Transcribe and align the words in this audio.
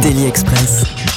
Daily 0.00 0.28
Express. 0.28 1.07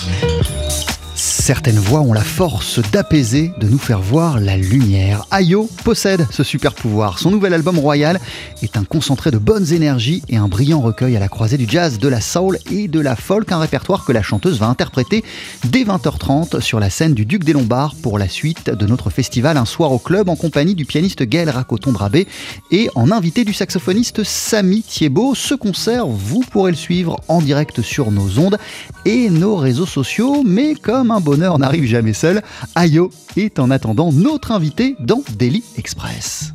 Certaines 1.42 1.80
voix 1.80 2.02
ont 2.02 2.14
la 2.14 2.22
force 2.22 2.80
d'apaiser, 2.92 3.52
de 3.58 3.68
nous 3.68 3.80
faire 3.80 4.00
voir 4.00 4.40
la 4.40 4.58
lumière. 4.58 5.26
Ayo 5.32 5.68
possède 5.84 6.28
ce 6.30 6.44
super 6.44 6.76
pouvoir. 6.76 7.18
Son 7.18 7.32
nouvel 7.32 7.56
album 7.56 7.80
Royal 7.80 8.20
est 8.62 8.78
un 8.78 8.84
concentré 8.84 9.32
de 9.32 9.40
bonnes 9.40 9.74
énergies 9.74 10.22
et 10.30 10.38
un 10.38 10.48
brillant 10.48 10.82
recueil 10.82 11.18
à 11.18 11.20
la 11.20 11.30
croisée 11.30 11.58
du 11.58 11.66
jazz, 11.68 11.98
de 11.98 12.08
la 12.08 12.22
soul 12.22 12.60
et 12.70 12.88
de 12.88 13.00
la 13.00 13.16
folk, 13.16 13.52
un 13.52 13.58
répertoire 13.58 14.06
que 14.06 14.12
la 14.12 14.22
chanteuse 14.22 14.60
va 14.60 14.68
interpréter 14.68 15.24
dès 15.64 15.84
20h30 15.84 16.62
sur 16.62 16.80
la 16.80 16.92
scène 16.92 17.16
du 17.16 17.26
Duc 17.26 17.44
des 17.44 17.54
Lombards 17.54 17.96
pour 18.04 18.20
la 18.20 18.30
suite 18.30 18.70
de 18.70 18.86
notre 18.86 19.10
festival 19.10 19.58
Un 19.58 19.66
soir 19.66 19.92
au 19.92 20.00
club 20.00 20.30
en 20.30 20.36
compagnie 20.36 20.76
du 20.76 20.86
pianiste 20.86 21.24
Gaël 21.24 21.50
Racoton-Drabé 21.50 22.28
et 22.70 22.92
en 22.94 23.10
invité 23.10 23.46
du 23.46 23.54
saxophoniste 23.54 24.24
Samy 24.24 24.84
Thiebaud. 24.84 25.34
Ce 25.34 25.56
concert, 25.56 26.06
vous 26.06 26.42
pourrez 26.52 26.70
le 26.70 26.78
suivre 26.78 27.20
en 27.28 27.42
direct 27.42 27.82
sur 27.82 28.12
nos 28.12 28.38
ondes 28.38 28.60
et 29.06 29.32
nos 29.32 29.56
réseaux 29.56 29.88
sociaux, 29.88 30.44
mais 30.46 30.76
comme 30.76 31.10
un 31.10 31.20
bonheur 31.32 31.58
n'arrive 31.60 31.86
jamais 31.86 32.12
seul, 32.12 32.42
Ayo 32.76 33.10
est 33.38 33.58
en 33.58 33.72
attendant 33.72 34.12
notre 34.12 34.52
invité 34.52 34.98
dans 35.00 35.24
Daily 35.38 35.64
Express. 35.78 36.52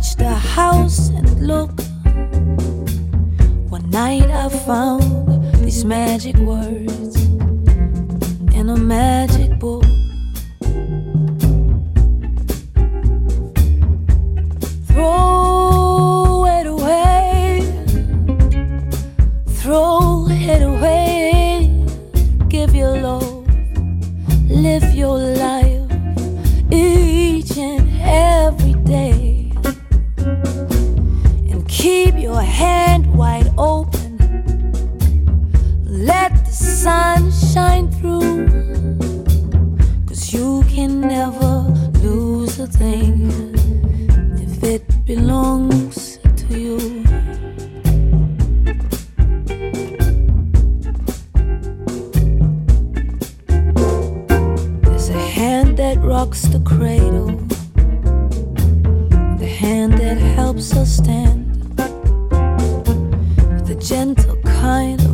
The 0.00 0.34
house 0.34 1.10
and 1.10 1.46
look. 1.46 1.70
One 3.70 3.90
night 3.90 4.30
I 4.30 4.48
found 4.48 5.54
these 5.56 5.84
magic 5.84 6.36
words 6.36 7.16
in 8.54 8.70
a 8.70 8.76
magic 8.76 9.58
book. 9.58 9.89
That 55.94 56.04
rocks 56.04 56.42
the 56.42 56.60
cradle, 56.60 57.26
the 59.38 59.46
hand 59.46 59.94
that 59.94 60.18
helps 60.18 60.72
us 60.76 60.98
stand. 60.98 61.48
A 63.68 63.74
gentle 63.74 64.36
kind 64.42 65.09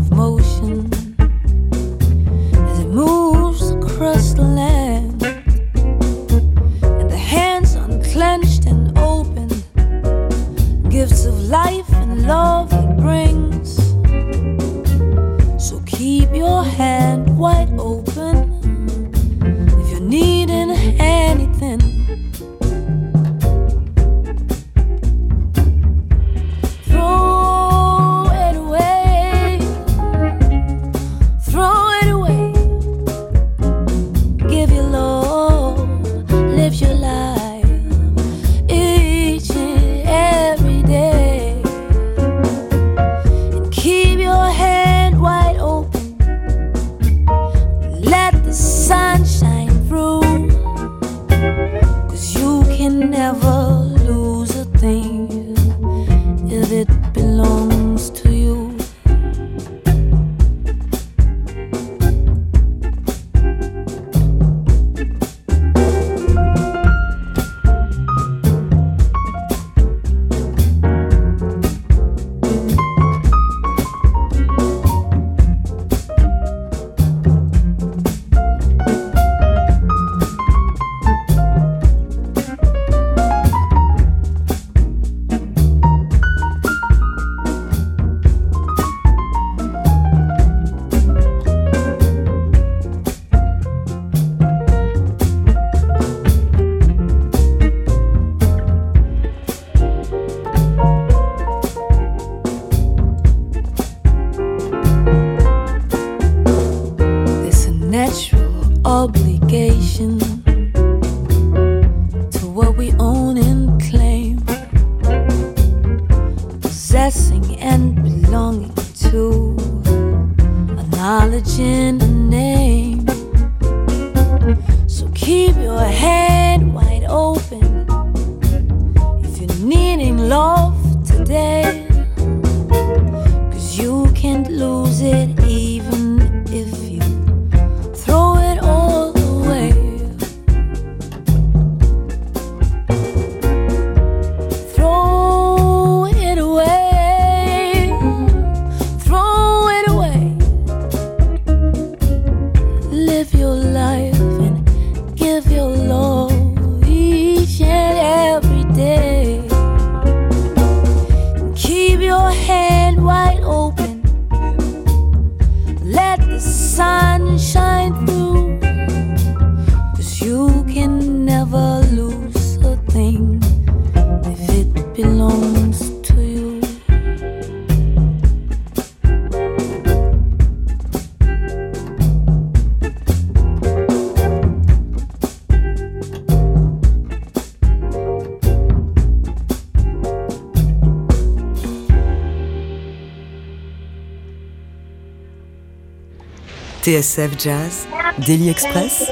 TSF 196.86 197.32
Jazz, 197.36 197.88
Daily 198.24 198.48
Express, 198.48 199.10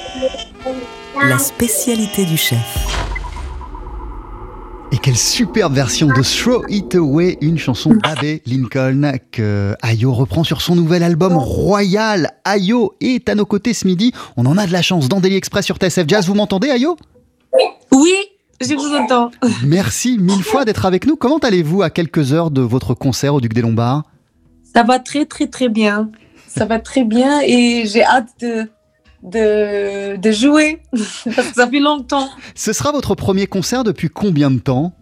la 1.20 1.38
spécialité 1.38 2.24
du 2.24 2.36
chef. 2.36 2.86
Et 4.92 4.98
quelle 4.98 5.16
superbe 5.16 5.74
version 5.74 6.06
de 6.06 6.22
Throw 6.22 6.62
It 6.68 6.94
Away, 6.94 7.36
une 7.40 7.58
chanson 7.58 7.90
d'Abbé 7.94 8.42
Lincoln 8.46 9.14
que 9.32 9.74
Ayo 9.82 10.12
reprend 10.12 10.44
sur 10.44 10.62
son 10.62 10.76
nouvel 10.76 11.02
album 11.02 11.36
Royal. 11.36 12.30
Ayo 12.44 12.94
est 13.00 13.28
à 13.28 13.34
nos 13.34 13.44
côtés 13.44 13.74
ce 13.74 13.88
midi. 13.88 14.12
On 14.36 14.46
en 14.46 14.56
a 14.56 14.68
de 14.68 14.72
la 14.72 14.82
chance 14.82 15.08
dans 15.08 15.18
Daily 15.18 15.34
Express 15.34 15.64
sur 15.64 15.78
TSF 15.78 16.04
Jazz. 16.06 16.28
Vous 16.28 16.34
m'entendez, 16.34 16.68
Ayo? 16.68 16.96
Oui, 17.90 18.14
je 18.60 18.72
vous 18.72 18.94
entends. 18.94 19.32
Merci 19.64 20.16
mille 20.18 20.44
fois 20.44 20.64
d'être 20.64 20.86
avec 20.86 21.08
nous. 21.08 21.16
Comment 21.16 21.38
allez-vous 21.38 21.82
à 21.82 21.90
quelques 21.90 22.32
heures 22.32 22.52
de 22.52 22.60
votre 22.60 22.94
concert 22.94 23.34
au 23.34 23.40
Duc 23.40 23.52
des 23.52 23.62
Lombards? 23.62 24.04
Ça 24.62 24.84
va 24.84 25.00
très 25.00 25.26
très 25.26 25.48
très 25.48 25.68
bien. 25.68 26.12
Ça 26.56 26.64
va 26.66 26.78
très 26.78 27.04
bien 27.04 27.40
et 27.40 27.84
j'ai 27.86 28.04
hâte 28.04 28.28
de, 28.40 28.70
de, 29.22 30.16
de 30.16 30.30
jouer 30.32 30.80
parce 30.92 31.22
que 31.50 31.54
ça 31.54 31.68
fait 31.68 31.80
longtemps. 31.80 32.28
Ce 32.54 32.72
sera 32.72 32.92
votre 32.92 33.14
premier 33.14 33.46
concert 33.46 33.82
depuis 33.84 34.08
combien 34.08 34.50
de 34.50 34.58
temps? 34.60 34.92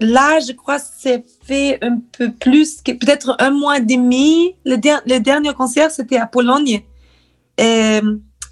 Là, 0.00 0.40
je 0.40 0.52
crois 0.52 0.78
que 0.80 0.86
c'est 0.98 1.24
fait 1.44 1.78
un 1.82 1.98
peu 2.18 2.32
plus, 2.32 2.80
que 2.82 2.92
peut-être 2.92 3.36
un 3.38 3.50
mois 3.50 3.78
et 3.78 3.82
demi. 3.82 4.54
Le, 4.64 4.76
der- 4.76 5.02
le 5.06 5.18
dernier 5.18 5.52
concert, 5.54 5.90
c'était 5.90 6.16
à 6.18 6.26
Pologne. 6.26 6.82
Et, 7.58 8.00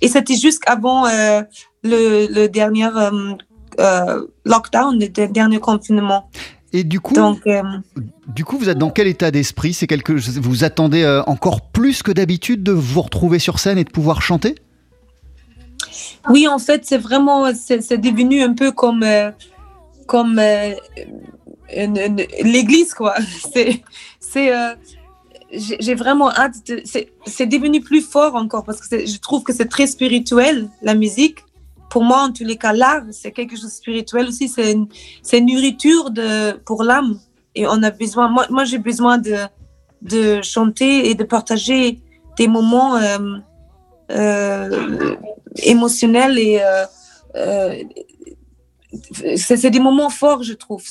et 0.00 0.09
c'était 0.09 0.37
juste 0.37 0.62
avant 0.67 1.06
euh, 1.06 1.43
le, 1.82 2.26
le 2.32 2.47
dernier 2.49 2.87
euh, 2.87 3.11
euh, 3.81 4.26
lockdown, 4.44 4.99
le 4.99 5.09
de- 5.09 5.26
dernier 5.26 5.59
confinement. 5.59 6.31
Et 6.75 6.85
du 6.85 7.01
coup, 7.01 7.15
Donc, 7.15 7.47
euh, 7.47 7.63
du 8.27 8.45
coup, 8.45 8.57
vous 8.57 8.69
êtes 8.69 8.79
dans 8.79 8.91
quel 8.91 9.07
état 9.07 9.31
d'esprit? 9.31 9.75
C'est 9.75 9.87
quelque, 9.87 10.13
vous 10.13 10.65
attendez 10.65 11.03
euh, 11.03 11.23
encore 11.25 11.61
plus 11.71 12.03
que 12.03 12.11
d'habitude 12.13 12.63
de 12.63 12.73
vous 12.73 13.03
retrouver 13.03 13.39
sur 13.39 13.59
scène 13.59 13.77
et 13.79 13.85
de 13.85 13.91
pouvoir 13.91 14.23
chanter? 14.23 14.55
Oui, 16.31 16.49
en 16.49 16.59
fait, 16.59 16.85
c'est 16.87 16.99
vraiment, 16.99 17.53
c'est 17.55 17.99
devenu 17.99 18.43
un 18.43 18.55
peu 18.55 18.73
comme, 18.73 19.03
euh, 19.03 19.31
comme 20.07 20.39
euh, 20.39 20.73
l'église, 22.43 22.95
quoi. 22.95 23.15
C'est, 23.53 23.83
c'est, 24.21 24.51
j'ai 25.53 25.95
vraiment 25.95 26.31
hâte. 26.31 26.67
de- 26.69 26.83
C'est 27.27 27.47
devenu 27.47 27.83
plus 27.83 28.01
fort 28.01 28.35
encore 28.37 28.65
parce 28.65 28.81
que 28.87 29.05
je 29.07 29.19
trouve 29.19 29.43
que 29.43 29.53
c'est 29.53 29.69
très 29.69 29.87
spirituel 29.87 30.69
la 30.81 30.95
musique. 30.95 31.41
Pour 31.93 32.05
moi, 32.05 32.21
en 32.23 32.33
tous 32.33 32.44
les 32.44 32.56
cas, 32.56 32.73
l'art, 32.73 33.05
c'est 33.11 33.33
quelque 33.33 33.55
chose 33.55 33.67
de 33.67 33.71
spirituel 33.83 34.29
aussi. 34.29 34.49
C'est 34.49 34.73
une, 34.73 35.47
nourriture 35.47 36.11
de, 36.11 36.53
pour 36.69 36.83
l'âme. 36.83 37.21
Et 37.55 37.67
on 37.67 37.83
a 37.83 37.91
besoin. 37.91 38.29
Moi, 38.29 38.65
j'ai 38.65 38.79
besoin 38.79 39.19
de, 39.19 39.37
de 40.00 40.41
chanter 40.43 41.11
et 41.11 41.15
de 41.15 41.25
partager 41.25 42.00
des 42.39 42.49
moments. 42.49 42.97
euh, 42.97 43.19
euh, 44.11 45.17
émotionnel 45.62 46.39
et 46.39 46.61
euh, 47.35 47.83
c'est 49.37 49.71
des 49.71 49.81
moments 49.81 50.11
forts, 50.11 50.43
je 50.43 50.53
trouve. 50.55 50.83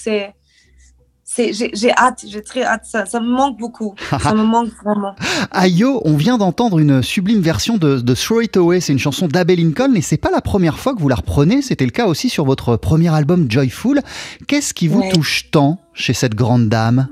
J'ai 1.36 1.92
hâte, 1.98 2.26
j'ai 2.28 2.42
très 2.42 2.64
hâte. 2.64 2.82
Ça, 2.86 3.06
ça 3.06 3.20
me 3.20 3.30
manque 3.30 3.58
beaucoup. 3.58 3.96
ça 4.22 4.34
me 4.34 4.44
manque 4.44 4.70
vraiment. 4.84 5.16
Ayo, 5.52 6.02
on 6.06 6.16
vient 6.16 6.38
d'entendre 6.38 6.80
une 6.80 7.02
sublime 7.02 7.42
version 7.42 7.78
de, 7.78 8.00
de 8.00 8.14
Throw 8.14 8.42
It 8.42 8.58
Away. 8.58 8.82
C'est 8.82 8.94
une 8.94 9.00
chanson 9.00 9.28
d'Abbé 9.28 9.56
Lincoln 9.56 9.94
et 9.96 10.02
c'est 10.02 10.18
pas 10.18 10.32
la 10.32 10.42
première 10.42 10.78
fois 10.80 10.94
que 10.94 11.00
vous 11.00 11.10
la 11.10 11.16
reprenez. 11.16 11.62
C'était 11.62 11.86
le 11.86 11.92
cas 11.92 12.06
aussi 12.08 12.30
sur 12.30 12.46
votre 12.46 12.76
premier 12.76 13.14
album 13.14 13.50
Joyful. 13.50 14.02
Qu'est-ce 14.48 14.74
qui 14.74 14.88
vous 14.88 15.00
Ouais. 15.02 15.10
touche 15.10 15.50
tant 15.52 15.80
chez 15.94 16.14
cette 16.14 16.36
grande 16.36 16.68
dame? 16.70 17.08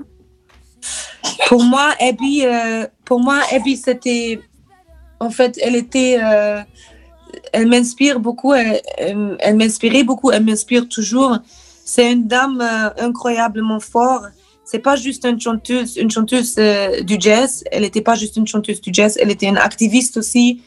Pour 1.47 1.63
moi, 1.63 1.93
Abby, 1.99 2.45
euh, 2.45 2.85
pour 3.05 3.19
moi, 3.21 3.39
Abby, 3.51 3.75
c'était, 3.77 4.39
en 5.19 5.29
fait, 5.29 5.57
elle 5.61 5.75
était, 5.75 6.17
euh, 6.23 6.61
elle 7.53 7.67
m'inspire 7.67 8.19
beaucoup. 8.19 8.53
Elle 8.53 9.55
m'inspirait 9.55 10.03
beaucoup. 10.03 10.31
Elle 10.31 10.45
m'inspire 10.45 10.87
toujours. 10.87 11.37
C'est 11.89 12.11
une 12.11 12.27
dame 12.27 12.61
euh, 12.61 12.89
incroyablement 12.99 13.79
forte. 13.79 14.25
C'est 14.63 14.77
pas 14.77 14.95
juste 14.95 15.25
une 15.25 15.41
chanteuse, 15.41 15.97
une 15.97 16.11
chanteuse 16.11 16.53
euh, 16.59 17.01
du 17.01 17.15
jazz. 17.19 17.63
Elle 17.71 17.81
n'était 17.81 18.03
pas 18.03 18.13
juste 18.13 18.35
une 18.37 18.45
chanteuse 18.45 18.79
du 18.79 18.91
jazz. 18.93 19.17
Elle 19.19 19.31
était 19.31 19.47
une 19.47 19.57
activiste 19.57 20.15
aussi. 20.17 20.61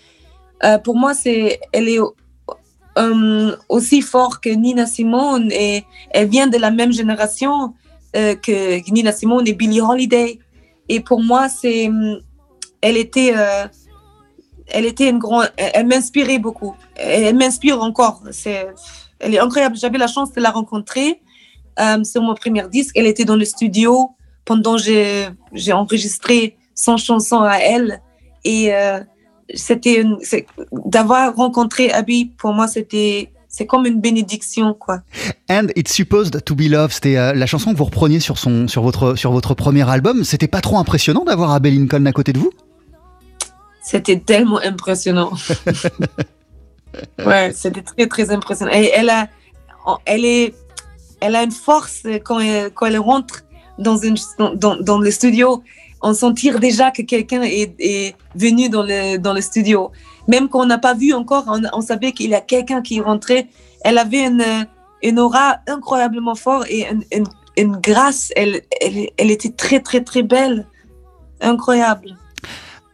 Euh, 0.65 0.79
pour 0.79 0.97
moi, 0.97 1.15
c'est, 1.15 1.61
elle 1.73 1.89
est 1.89 2.01
aussi 3.69 4.03
forte 4.03 4.43
que 4.43 4.51
Nina 4.51 4.85
Simone 4.85 5.53
et 5.53 5.85
elle 6.11 6.29
vient 6.29 6.49
de 6.49 6.59
la 6.59 6.73
même 6.73 6.93
génération 6.93 7.73
que 8.13 8.91
Nina 8.91 9.13
Simone 9.13 9.47
et 9.47 9.55
Billie 9.55 9.81
Holiday. 9.81 10.41
Et 10.89 11.01
pour 11.01 11.23
moi, 11.23 11.49
c'est, 11.49 11.89
elle 12.83 12.97
était, 12.97 13.33
elle 14.67 14.85
était 14.85 15.09
une 15.09 15.19
grande, 15.19 15.51
elle, 15.57 15.87
m'inspirait 15.87 16.39
beaucoup. 16.39 16.75
Elle 16.97 17.37
m'inspire 17.37 17.81
encore. 17.81 18.21
C'est, 18.33 18.67
elle 19.23 19.35
est 19.35 19.39
incroyable. 19.39 19.77
J'avais 19.77 19.99
la 19.99 20.09
chance 20.09 20.33
de 20.33 20.41
la 20.41 20.51
rencontrer 20.51 21.21
euh, 21.81 22.05
sur 22.05 22.23
mon 22.23 22.35
premier 22.35 22.69
disque. 22.69 22.97
Elle 22.97 23.07
était 23.07 23.25
dans 23.25 23.37
le 23.37 23.45
studio 23.45 24.11
pendant 24.45 24.77
que 24.77 24.83
j'ai, 25.53 25.73
enregistré 25.73 26.57
son 26.75 26.97
chanson 26.97 27.41
à 27.41 27.59
elle. 27.59 28.01
Et 28.45 28.75
euh, 28.75 29.01
c'était 29.55 30.05
d'avoir 30.73 31.35
rencontré 31.35 31.91
Abby, 31.93 32.27
pour 32.37 32.53
moi, 32.53 32.67
c'était, 32.67 33.31
c'est 33.49 33.67
comme 33.67 33.87
une 33.87 34.01
bénédiction, 34.01 34.75
quoi. 34.75 35.01
And 35.49 35.69
It's 35.77 35.93
Supposed 35.93 36.45
to 36.45 36.55
Be 36.55 36.63
Love, 36.63 36.93
c'était 36.93 37.17
euh, 37.17 37.33
la 37.33 37.47
chanson 37.47 37.73
que 37.73 37.79
vous 37.79 37.85
repreniez 37.85 38.21
sur, 38.21 38.39
son, 38.39 38.67
sur, 38.67 38.83
votre, 38.83 39.15
sur 39.15 39.31
votre 39.31 39.55
premier 39.55 39.89
album. 39.89 40.25
C'était 40.25 40.49
pas 40.49 40.61
trop 40.61 40.79
impressionnant 40.79 41.25
d'avoir 41.25 41.53
Abbé 41.53 41.71
Lincoln 41.71 42.05
à 42.07 42.13
côté 42.13 42.33
de 42.33 42.39
vous? 42.39 42.51
C'était 43.83 44.19
tellement 44.19 44.59
impressionnant. 44.59 45.33
ouais, 47.25 47.53
c'était 47.55 47.83
très, 47.83 48.07
très 48.07 48.31
impressionnant. 48.31 48.73
Elle 48.73 49.11
a, 49.11 49.29
elle 50.05 50.25
est, 50.25 50.55
elle 51.21 51.37
a 51.37 51.43
une 51.43 51.53
force 51.53 52.03
quand 52.25 52.41
elle, 52.41 52.71
quand 52.73 52.87
elle 52.87 52.99
rentre 52.99 53.43
dans, 53.79 53.97
une, 53.97 54.17
dans, 54.55 54.77
dans 54.77 54.99
le 54.99 55.11
studio. 55.11 55.63
On 56.03 56.15
sentit 56.15 56.51
déjà 56.59 56.91
que 56.91 57.03
quelqu'un 57.03 57.43
est, 57.43 57.75
est 57.79 58.17
venu 58.35 58.69
dans 58.69 58.83
le, 58.83 59.19
dans 59.19 59.33
le 59.33 59.41
studio. 59.41 59.93
Même 60.29 60.49
qu'on 60.49 60.67
n'a 60.67 60.79
pas 60.79 60.95
vu 60.95 61.13
encore, 61.15 61.45
on, 61.47 61.63
on 61.73 61.81
savait 61.81 62.13
qu'il 62.13 62.31
y 62.31 62.35
a 62.35 62.41
quelqu'un 62.41 62.83
qui 62.83 63.01
rentrait. 63.01 63.49
Elle 63.83 63.99
avait 63.99 64.27
une, 64.27 64.67
une 65.03 65.19
aura 65.19 65.59
incroyablement 65.69 66.35
forte 66.35 66.67
et 66.69 66.89
une, 66.89 67.05
une, 67.13 67.27
une 67.57 67.77
grâce. 67.77 68.33
Elle, 68.37 68.63
elle, 68.81 69.11
elle 69.17 69.31
était 69.31 69.51
très, 69.51 69.81
très, 69.81 70.03
très 70.03 70.23
belle. 70.23 70.67
Incroyable. 71.41 72.17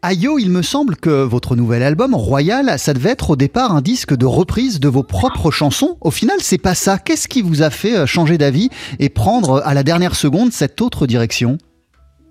Ayo, 0.02 0.38
il 0.38 0.50
me 0.50 0.62
semble 0.62 0.96
que 0.96 1.24
votre 1.24 1.56
nouvel 1.56 1.82
album, 1.82 2.14
Royal, 2.14 2.78
ça 2.78 2.94
devait 2.94 3.10
être 3.10 3.30
au 3.30 3.36
départ 3.36 3.74
un 3.74 3.80
disque 3.80 4.14
de 4.14 4.26
reprise 4.26 4.78
de 4.78 4.88
vos 4.88 5.02
propres 5.02 5.50
chansons. 5.50 5.98
Au 6.00 6.12
final, 6.12 6.36
c'est 6.40 6.58
pas 6.58 6.74
ça. 6.74 6.98
Qu'est-ce 6.98 7.26
qui 7.26 7.42
vous 7.42 7.62
a 7.62 7.70
fait 7.70 7.96
euh, 7.96 8.06
changer 8.06 8.38
d'avis 8.38 8.70
et 9.00 9.08
prendre 9.08 9.60
à 9.64 9.74
la 9.74 9.82
dernière 9.82 10.14
seconde 10.14 10.52
cette 10.52 10.80
autre 10.80 11.06
direction? 11.06 11.58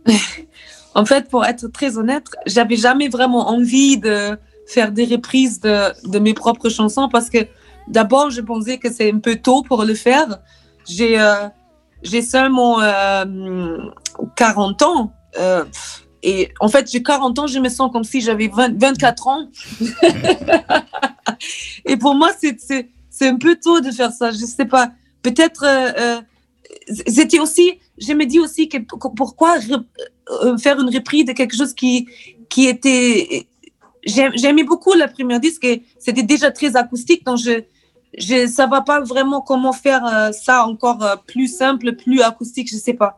En 0.96 1.06
fait, 1.06 1.30
pour 1.30 1.46
être 1.46 1.68
très 1.68 2.00
honnête, 2.00 2.26
j'avais 2.48 2.76
jamais 2.76 3.08
vraiment 3.08 3.50
envie 3.50 4.00
de 4.00 4.36
faire 4.66 4.92
des 4.92 5.06
reprises 5.06 5.60
de, 5.62 6.18
mes 6.18 6.34
propres 6.34 6.70
chansons 6.70 7.08
parce 7.08 7.30
que 7.30 7.38
d'abord, 7.88 8.32
je 8.32 8.42
pensais 8.42 8.80
que 8.80 8.92
c'est 8.92 9.12
un 9.12 9.20
peu 9.20 9.36
tôt 9.36 9.62
pour 9.62 9.84
le 9.84 9.94
faire. 9.94 10.40
J'ai 10.90 11.20
euh, 11.20 11.50
seulement 12.24 12.82
euh, 12.82 13.78
40 14.36 14.82
ans. 14.82 15.14
Euh, 15.38 15.66
et 16.30 16.50
en 16.60 16.68
fait, 16.68 16.92
j'ai 16.92 17.02
40 17.02 17.40
ans, 17.40 17.48
je 17.48 17.60
me 17.60 17.70
sens 17.70 17.92
comme 17.92 18.04
si 18.04 18.22
j'avais 18.22 18.48
20 18.48 18.78
24 18.80 19.28
ans. 19.28 19.48
et 21.86 21.98
pour 21.98 22.16
moi, 22.16 22.30
c'est 22.40 23.28
un 23.28 23.38
peu 23.38 23.56
tôt 23.56 23.80
de 23.82 23.92
faire 23.92 24.12
ça. 24.12 24.32
Je 24.32 24.46
sais 24.46 24.66
pas. 24.66 24.92
Peut-être. 25.22 25.64
euh, 25.64 25.92
euh, 25.98 26.22
c'était 27.08 27.40
aussi. 27.40 27.80
Je 27.98 28.14
me 28.14 28.26
dis 28.26 28.40
aussi 28.40 28.70
que 28.70 28.78
pourquoi 29.16 29.56
euh, 30.32 30.58
faire 30.58 30.80
une 30.80 30.94
reprise 30.94 31.26
de 31.26 31.34
quelque 31.34 31.56
chose 31.56 31.74
qui, 31.74 32.08
qui 32.50 32.68
était. 32.68 33.48
J'aim- 34.06 34.32
J'aimais 34.36 34.64
beaucoup 34.64 34.94
le 34.94 35.12
premier 35.12 35.40
disque 35.40 35.64
et 35.66 35.84
c'était 36.00 36.24
déjà 36.24 36.52
très 36.52 36.76
acoustique, 36.76 37.26
donc 37.26 37.38
je 37.40 37.64
je 38.18 38.48
savais 38.48 38.82
pas 38.86 39.02
vraiment 39.02 39.42
comment 39.42 39.74
faire 39.74 40.32
ça 40.32 40.66
encore 40.66 41.02
plus 41.28 41.48
simple, 41.62 41.94
plus 41.94 42.22
acoustique, 42.22 42.70
je 42.72 42.78
sais 42.78 42.94
pas. 42.94 43.18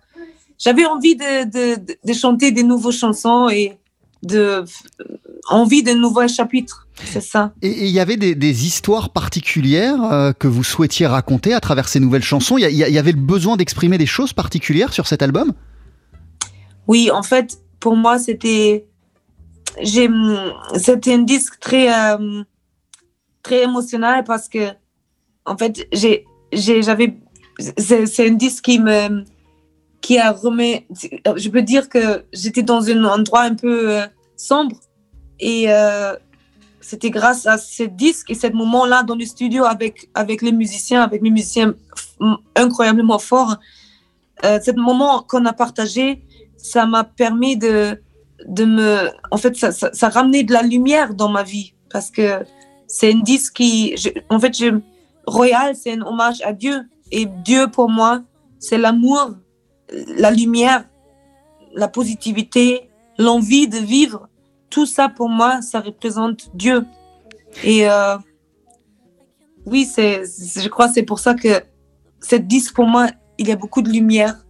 J'avais 0.60 0.86
envie 0.86 1.16
de, 1.16 1.80
de, 2.06 2.14
chanter 2.14 2.52
des 2.52 2.64
nouvelles 2.64 2.92
chansons 2.94 3.50
et 3.50 3.78
de 4.24 4.66
envie 5.50 5.84
de 5.84 5.94
nouveaux 5.94 6.28
chapitres, 6.28 6.88
c'est 7.06 7.22
ça. 7.22 7.54
Et 7.62 7.86
il 7.86 7.92
y 7.92 8.02
avait 8.02 8.18
des, 8.18 8.36
des 8.36 8.68
histoires 8.68 9.12
particulières 9.12 10.04
euh, 10.04 10.34
que 10.34 10.48
vous 10.48 10.66
souhaitiez 10.66 11.08
raconter 11.08 11.54
à 11.54 11.62
travers 11.62 11.88
ces 11.88 12.02
nouvelles 12.02 12.24
chansons? 12.24 12.58
Il 12.58 12.70
y, 12.70 12.98
avait 12.98 13.14
le 13.14 13.22
besoin 13.22 13.56
d'exprimer 13.56 13.98
des 13.98 14.06
choses 14.06 14.34
particulières 14.34 14.92
sur 14.92 15.08
cet 15.08 15.22
album? 15.22 15.54
Oui, 16.88 17.10
en 17.10 17.24
fait, 17.24 17.58
pour 17.80 17.96
moi, 17.96 18.20
c'était 18.20 18.86
j'ai 19.82 20.10
c'était 20.76 21.14
un 21.14 21.20
disque 21.20 21.58
très 21.62 21.88
euh, 21.94 22.44
très 23.44 23.64
émotionnel 23.64 24.26
parce 24.26 24.50
que 24.50 24.72
en 25.46 25.58
fait, 25.58 25.88
j'ai 25.94 26.26
j'avais 26.52 27.18
c'est 27.78 28.28
un 28.28 28.34
disque 28.34 28.66
qui 28.66 28.80
me 28.80 29.24
qui 30.02 30.18
a 30.18 30.32
remis 30.32 30.86
je 31.36 31.50
peux 31.50 31.62
dire 31.62 31.90
que 31.90 32.26
j'étais 32.34 32.64
dans 32.64 32.90
un 32.90 33.04
endroit 33.04 33.42
un 33.42 33.56
peu 33.56 33.98
euh, 33.98 34.06
sombre 34.38 34.78
et 35.40 35.66
euh, 35.72 36.16
c'était 36.82 37.10
grâce 37.12 37.46
à 37.46 37.58
ce 37.58 37.84
disque 37.84 38.30
et 38.32 38.36
ce 38.36 38.48
moment-là 38.48 39.04
dans 39.04 39.16
le 39.16 39.26
studio 39.26 39.64
avec 39.66 40.10
avec 40.16 40.42
les 40.42 40.52
musiciens, 40.52 41.02
avec 41.02 41.22
mes 41.22 41.30
musiciens 41.30 41.74
incroyablement 42.56 43.20
forts. 43.20 43.58
Euh, 44.46 44.60
ce 44.66 44.72
moment 44.72 45.22
qu'on 45.28 45.46
a 45.46 45.54
partagé, 45.54 46.24
ça 46.58 46.86
m'a 46.86 47.04
permis 47.04 47.58
de, 47.58 48.02
de 48.48 48.66
me. 48.66 49.10
En 49.32 49.38
fait, 49.38 49.56
ça, 49.58 49.72
ça, 49.72 49.90
ça 49.94 50.10
ramenait 50.10 50.44
de 50.44 50.54
la 50.54 50.62
lumière 50.62 51.14
dans 51.14 51.30
ma 51.30 51.44
vie 51.44 51.74
parce 51.92 52.10
que 52.10 52.40
c'est 52.88 53.12
un 53.14 53.20
disque 53.20 53.54
qui. 53.56 53.96
je- 53.98 54.10
en 54.30 54.40
fait, 54.40 54.58
je, 54.58 54.80
Royal, 55.28 55.76
c'est 55.76 55.94
un 55.94 56.02
hommage 56.02 56.42
à 56.44 56.54
Dieu. 56.54 56.82
Et 57.12 57.26
Dieu, 57.26 57.68
pour 57.68 57.90
moi, 57.90 58.22
c'est 58.60 58.78
l'amour, 58.78 59.32
la 60.18 60.32
lumière, 60.32 60.86
la 61.76 61.88
positivité, 61.88 62.90
l'envie 63.18 63.68
de 63.68 63.78
vivre. 63.78 64.28
Tout 64.70 64.86
ça, 64.86 65.10
pour 65.10 65.30
moi, 65.30 65.62
ça 65.62 65.80
représente 65.80 66.50
Dieu. 66.56 66.86
Et 67.64 67.90
euh, 67.90 68.16
oui, 69.66 69.86
c'est, 69.86 70.24
je 70.62 70.68
crois 70.70 70.88
que 70.88 70.94
c'est 70.94 71.04
pour 71.04 71.20
ça 71.20 71.34
que 71.34 71.62
cette 72.20 72.48
disque, 72.48 72.74
pour 72.76 72.86
moi, 72.86 73.08
il 73.38 73.48
y 73.48 73.52
a 73.52 73.56
beaucoup 73.56 73.82
de 73.82 73.90
lumière. 73.90 74.46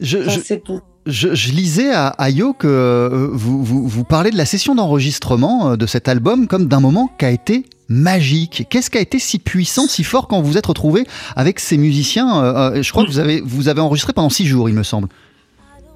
je, 0.00 0.22
Ça, 0.24 0.30
je- 0.30 0.40
c'est 0.40 0.60
tout. 0.62 0.80
je- 1.06 1.34
je 1.34 1.52
lisais 1.52 1.92
à, 1.92 2.08
à 2.08 2.30
Yo 2.30 2.52
que 2.52 2.66
euh, 2.68 3.28
vous, 3.32 3.62
vous, 3.64 3.86
vous 3.88 4.04
parlez 4.04 4.30
de 4.30 4.36
la 4.36 4.46
session 4.46 4.74
d'enregistrement 4.74 5.70
euh, 5.70 5.76
de 5.76 5.86
cet 5.86 6.08
album 6.08 6.46
comme 6.46 6.66
d'un 6.66 6.80
moment 6.80 7.08
qui 7.18 7.24
a 7.24 7.30
été 7.30 7.64
magique. 7.88 8.66
Qu'est-ce 8.68 8.90
qui 8.90 8.98
a 8.98 9.00
été 9.00 9.18
si 9.18 9.38
puissant, 9.38 9.86
si 9.86 10.04
fort 10.04 10.28
quand 10.28 10.40
vous 10.42 10.58
êtes 10.58 10.66
retrouvé 10.66 11.06
avec 11.36 11.58
ces 11.58 11.78
musiciens 11.78 12.42
Euh, 12.42 12.70
euh, 12.76 12.82
Je 12.82 12.90
crois 12.92 13.04
que 13.04 13.10
vous 13.10 13.18
avez, 13.18 13.40
vous 13.40 13.68
avez 13.68 13.80
enregistré 13.80 14.12
pendant 14.12 14.30
six 14.30 14.46
jours, 14.46 14.68
il 14.68 14.74
me 14.74 14.82
semble. 14.82 15.08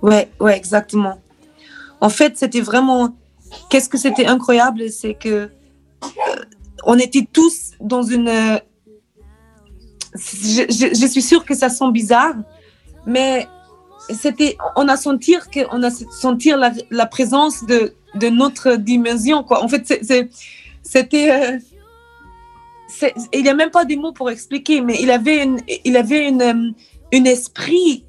Ouais, 0.00 0.30
ouais, 0.40 0.56
exactement. 0.56 1.20
En 2.00 2.08
fait, 2.08 2.36
c'était 2.36 2.60
vraiment. 2.60 3.14
Qu'est-ce 3.68 3.88
que 3.88 3.98
c'était 3.98 4.26
incroyable, 4.26 4.90
c'est 4.90 5.14
que 5.14 5.28
euh, 5.28 5.46
on 6.84 6.98
était 6.98 7.28
tous 7.30 7.72
dans 7.80 8.02
une. 8.02 8.30
Je, 10.14 11.08
suis 11.10 11.22
sûre 11.22 11.44
que 11.44 11.54
ça 11.54 11.68
sent 11.68 11.90
bizarre, 11.92 12.34
mais 13.06 13.46
c'était. 14.10 14.56
On 14.76 14.88
a 14.88 14.96
senti 14.96 15.36
que, 15.52 15.60
on 15.70 15.82
a 15.82 15.90
senti 15.90 16.50
la, 16.50 16.72
la 16.90 17.06
présence 17.06 17.64
de, 17.64 17.94
de 18.14 18.28
notre 18.28 18.76
dimension, 18.76 19.44
quoi. 19.44 19.62
En 19.62 19.68
fait, 19.68 19.86
c'était. 20.82 21.58
Il 23.32 23.42
n'y 23.42 23.48
a 23.48 23.54
même 23.54 23.70
pas 23.70 23.84
des 23.84 23.96
mots 23.96 24.12
pour 24.12 24.30
expliquer, 24.30 24.80
mais 24.80 24.96
il 25.00 25.10
avait 25.10 25.42
une, 25.44 25.60
il 25.84 25.96
avait 25.96 26.28
une, 26.28 26.42
euh, 26.42 26.70
un 27.14 27.24
esprit 27.24 28.04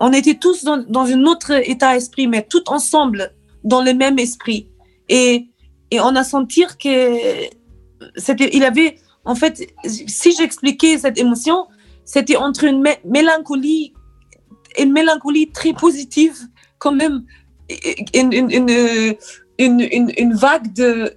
on 0.00 0.12
était 0.12 0.34
tous 0.36 0.62
dans, 0.62 0.78
dans 0.88 1.06
un 1.06 1.24
autre 1.24 1.50
état 1.68 1.92
d'esprit, 1.94 2.28
mais 2.28 2.42
tout 2.42 2.70
ensemble 2.70 3.32
dans 3.64 3.82
le 3.82 3.94
même 3.94 4.16
esprit. 4.20 4.68
Et, 5.08 5.48
et 5.90 5.98
on 6.00 6.14
a 6.14 6.22
senti 6.22 6.64
que 6.80 7.16
c'était, 8.14 8.50
il 8.52 8.62
avait, 8.62 8.94
en 9.24 9.34
fait, 9.34 9.66
si 9.84 10.32
j'expliquais 10.36 10.98
cette 10.98 11.18
émotion, 11.18 11.66
c'était 12.04 12.36
entre 12.36 12.62
une 12.62 12.80
mé- 12.80 13.00
mélancolie, 13.04 13.92
une 14.78 14.92
mélancolie 14.92 15.50
très 15.50 15.72
positive, 15.72 16.36
quand 16.78 16.92
même, 16.92 17.24
une, 18.14 18.32
une, 18.32 18.50
une, 18.52 18.70
une, 19.58 19.80
une- 19.80 20.12
une 20.16 20.34
vague 20.34 20.72
de, 20.74 21.12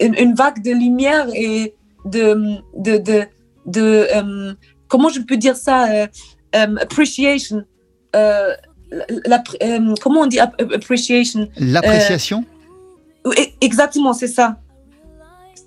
une, 0.00 0.14
une 0.14 0.34
vague 0.34 0.62
de 0.62 0.70
lumière 0.70 1.28
et 1.34 1.74
de, 2.04 2.58
de, 2.76 2.98
de, 2.98 3.22
de, 3.66 4.06
euh, 4.14 4.54
comment 4.88 5.08
je 5.08 5.20
peux 5.20 5.36
dire 5.36 5.56
ça, 5.56 5.90
euh, 5.90 6.06
um, 6.54 6.78
appreciation. 6.78 7.64
Euh, 8.16 8.52
la, 9.26 9.42
comment 10.00 10.20
on 10.22 10.26
dit 10.26 10.40
ap- 10.40 10.60
appreciation 10.74 11.48
L'appréciation? 11.58 12.44
Exactement, 13.60 14.12
c'est 14.12 14.26
ça. 14.26 14.56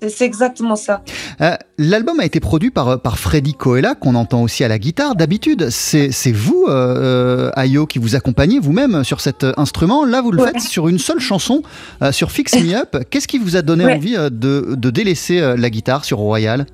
C'est 0.08 0.24
exactement 0.24 0.76
ça. 0.76 1.02
Euh, 1.40 1.56
L'album 1.78 2.20
a 2.20 2.24
été 2.24 2.40
produit 2.40 2.70
par, 2.70 3.00
par 3.00 3.18
Freddy 3.18 3.54
Coella, 3.54 3.94
qu'on 3.94 4.14
entend 4.14 4.42
aussi 4.42 4.64
à 4.64 4.68
la 4.68 4.78
guitare. 4.78 5.14
D'habitude, 5.16 5.70
c'est 5.70 6.10
vous, 6.32 6.66
euh, 6.68 7.48
euh, 7.48 7.50
Ayo, 7.56 7.86
qui 7.86 7.98
vous 7.98 8.14
accompagnez 8.16 8.58
vous-même 8.60 9.04
sur 9.04 9.20
cet 9.20 9.44
instrument. 9.56 10.04
Là, 10.04 10.20
vous 10.22 10.30
le 10.32 10.42
Ouais. 10.42 10.52
faites 10.52 10.62
sur 10.62 10.88
une 10.88 10.98
seule 10.98 11.20
chanson, 11.20 11.62
euh, 12.02 12.12
sur 12.12 12.30
Fix 12.30 12.54
Me 12.54 12.74
Up. 12.74 12.96
Qu'est-ce 13.10 13.28
qui 13.28 13.38
vous 13.38 13.56
a 13.56 13.62
donné 13.62 13.84
Ouais. 13.84 13.94
envie 13.94 14.16
euh, 14.16 14.30
de, 14.30 14.74
de 14.76 14.90
délaisser 14.90 15.40
euh, 15.40 15.56
la 15.56 15.70
guitare 15.70 16.04
sur 16.04 16.18
Royal? 16.18 16.66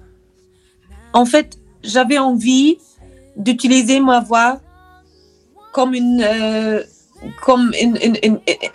En 1.12 1.24
fait, 1.24 1.58
j'avais 1.82 2.18
envie 2.18 2.78
d'utiliser 3.36 4.00
ma 4.00 4.20
voix 4.20 4.60
comme 5.72 5.94
une 5.94 6.22
euh, 6.22 6.82
comme 7.44 7.70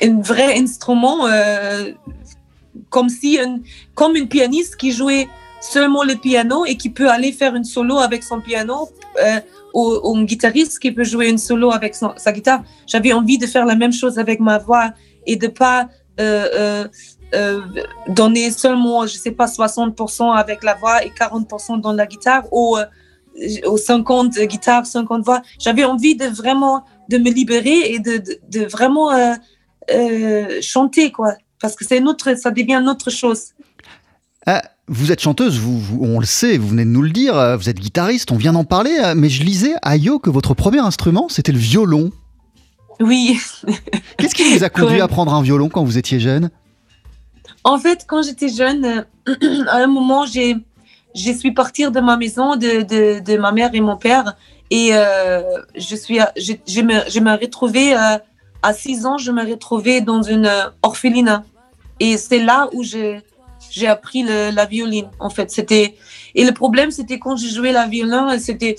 une 0.01 0.21
vrai 0.21 0.57
instrument, 0.59 1.25
euh, 1.27 1.91
comme 2.89 3.09
si 3.09 3.37
une, 3.37 3.61
comme 3.93 4.15
une 4.15 4.27
pianiste 4.27 4.75
qui 4.75 4.91
jouait 4.91 5.27
seulement 5.61 6.03
le 6.03 6.15
piano 6.15 6.65
et 6.65 6.77
qui 6.77 6.89
peut 6.89 7.09
aller 7.09 7.31
faire 7.31 7.55
une 7.55 7.63
solo 7.63 7.97
avec 7.97 8.23
son 8.23 8.39
piano, 8.39 8.89
euh, 9.21 9.39
ou, 9.73 9.99
ou 10.03 10.17
un 10.17 10.23
guitariste 10.23 10.79
qui 10.79 10.91
peut 10.91 11.03
jouer 11.03 11.29
une 11.29 11.37
solo 11.37 11.71
avec 11.71 11.95
sa 11.95 12.31
guitare. 12.31 12.63
J'avais 12.87 13.13
envie 13.13 13.37
de 13.37 13.45
faire 13.45 13.65
la 13.65 13.75
même 13.75 13.93
chose 13.93 14.17
avec 14.17 14.39
ma 14.39 14.57
voix 14.57 14.93
et 15.25 15.35
de 15.35 15.47
pas 15.47 15.89
euh, 16.19 16.87
euh, 17.33 17.61
donner 18.07 18.51
seulement, 18.51 19.05
je 19.05 19.17
sais 19.17 19.31
pas, 19.31 19.47
60% 19.47 20.33
avec 20.33 20.63
la 20.63 20.75
voix 20.75 21.03
et 21.03 21.09
40% 21.09 21.81
dans 21.81 21.91
la 21.91 22.05
guitare 22.05 22.43
ou 22.51 22.77
euh, 22.77 22.85
aux 23.65 23.77
50 23.77 24.39
guitares, 24.41 24.85
50 24.85 25.25
voix. 25.25 25.41
J'avais 25.59 25.83
envie 25.83 26.15
de 26.15 26.27
vraiment 26.27 26.85
de 27.09 27.17
me 27.17 27.29
libérer 27.29 27.93
et 27.93 27.99
de, 27.99 28.23
de, 28.49 28.65
vraiment 28.65 29.09
chanter, 30.61 31.11
quoi. 31.11 31.33
Parce 31.61 31.75
que 31.75 31.85
c'est 31.85 31.99
notre, 31.99 32.37
ça 32.37 32.51
devient 32.51 32.81
notre 32.83 33.09
chose. 33.09 33.53
Ah, 34.45 34.61
Vous 34.87 35.11
êtes 35.11 35.19
chanteuse, 35.21 35.57
vous, 35.57 35.79
vous- 35.79 35.99
on 36.03 36.19
le 36.19 36.25
sait, 36.27 36.57
vous 36.59 36.67
venez 36.67 36.85
de 36.85 36.89
nous 36.89 37.01
le 37.01 37.09
dire, 37.09 37.35
euh, 37.35 37.57
vous 37.57 37.69
êtes 37.69 37.79
guitariste, 37.79 38.31
on 38.31 38.35
vient 38.37 38.53
d'en 38.53 38.63
parler, 38.65 38.95
euh, 39.03 39.13
mais 39.15 39.29
je 39.29 39.43
lisais, 39.43 39.73
Ayo, 39.81 40.19
que 40.19 40.29
votre 40.29 40.53
premier 40.53 40.77
instrument, 40.79 41.27
c'était 41.29 41.51
le 41.51 41.57
violon. 41.57 42.11
Oui. 42.99 43.39
Qu'est-ce 44.17 44.35
qui 44.35 44.43
vous 44.55 44.63
a 44.63 44.69
conduit 44.69 44.97
Ouais. 44.97 45.01
à 45.01 45.07
prendre 45.07 45.33
un 45.33 45.41
violon 45.41 45.69
quand 45.69 45.83
vous 45.83 45.97
étiez 45.97 46.19
jeune? 46.19 46.51
En 47.63 47.79
fait, 47.79 48.05
quand 48.07 48.21
j'étais 48.21 48.49
jeune, 48.49 48.85
euh, 49.27 49.65
à 49.69 49.77
un 49.77 49.87
moment, 49.87 50.25
j'ai, 50.27 50.55
je 51.15 51.31
suis 51.31 51.51
partie 51.51 51.89
de 51.89 51.99
ma 51.99 52.15
maison, 52.15 52.55
de, 52.55 52.83
de, 52.83 53.19
de 53.23 53.37
ma 53.37 53.51
mère 53.51 53.71
et 53.73 53.81
mon 53.81 53.97
père, 53.97 54.35
et 54.69 54.89
euh, 54.93 55.41
je 55.75 55.95
suis, 55.95 56.19
à- 56.19 56.31
je, 56.37 56.53
je 56.67 56.81
me, 56.81 56.93
je 57.09 57.19
me 57.19 57.31
retrouvée 57.39 57.95
euh, 57.95 58.17
à 58.67 58.73
6 58.73 59.05
ans, 59.05 59.17
je 59.17 59.31
me 59.31 59.43
retrouvais 59.53 60.01
dans 60.01 60.21
une 60.35 60.45
euh, 60.47 60.69
orphelinat, 60.81 61.43
et 61.99 62.17
c'est 62.17 62.39
là 62.39 62.67
où 62.73 62.83
j'ai 62.83 63.87
appris 63.87 64.23
la 64.23 64.65
violine. 64.65 65.09
En 65.19 65.29
fait, 65.29 65.49
c'était 65.51 65.95
et 66.37 66.43
le 66.45 66.51
problème, 66.51 66.91
c'était 66.91 67.19
quand 67.23 67.35
je 67.37 67.47
jouais 67.55 67.71
la 67.71 67.85
violon, 67.87 68.23
c'était, 68.39 68.75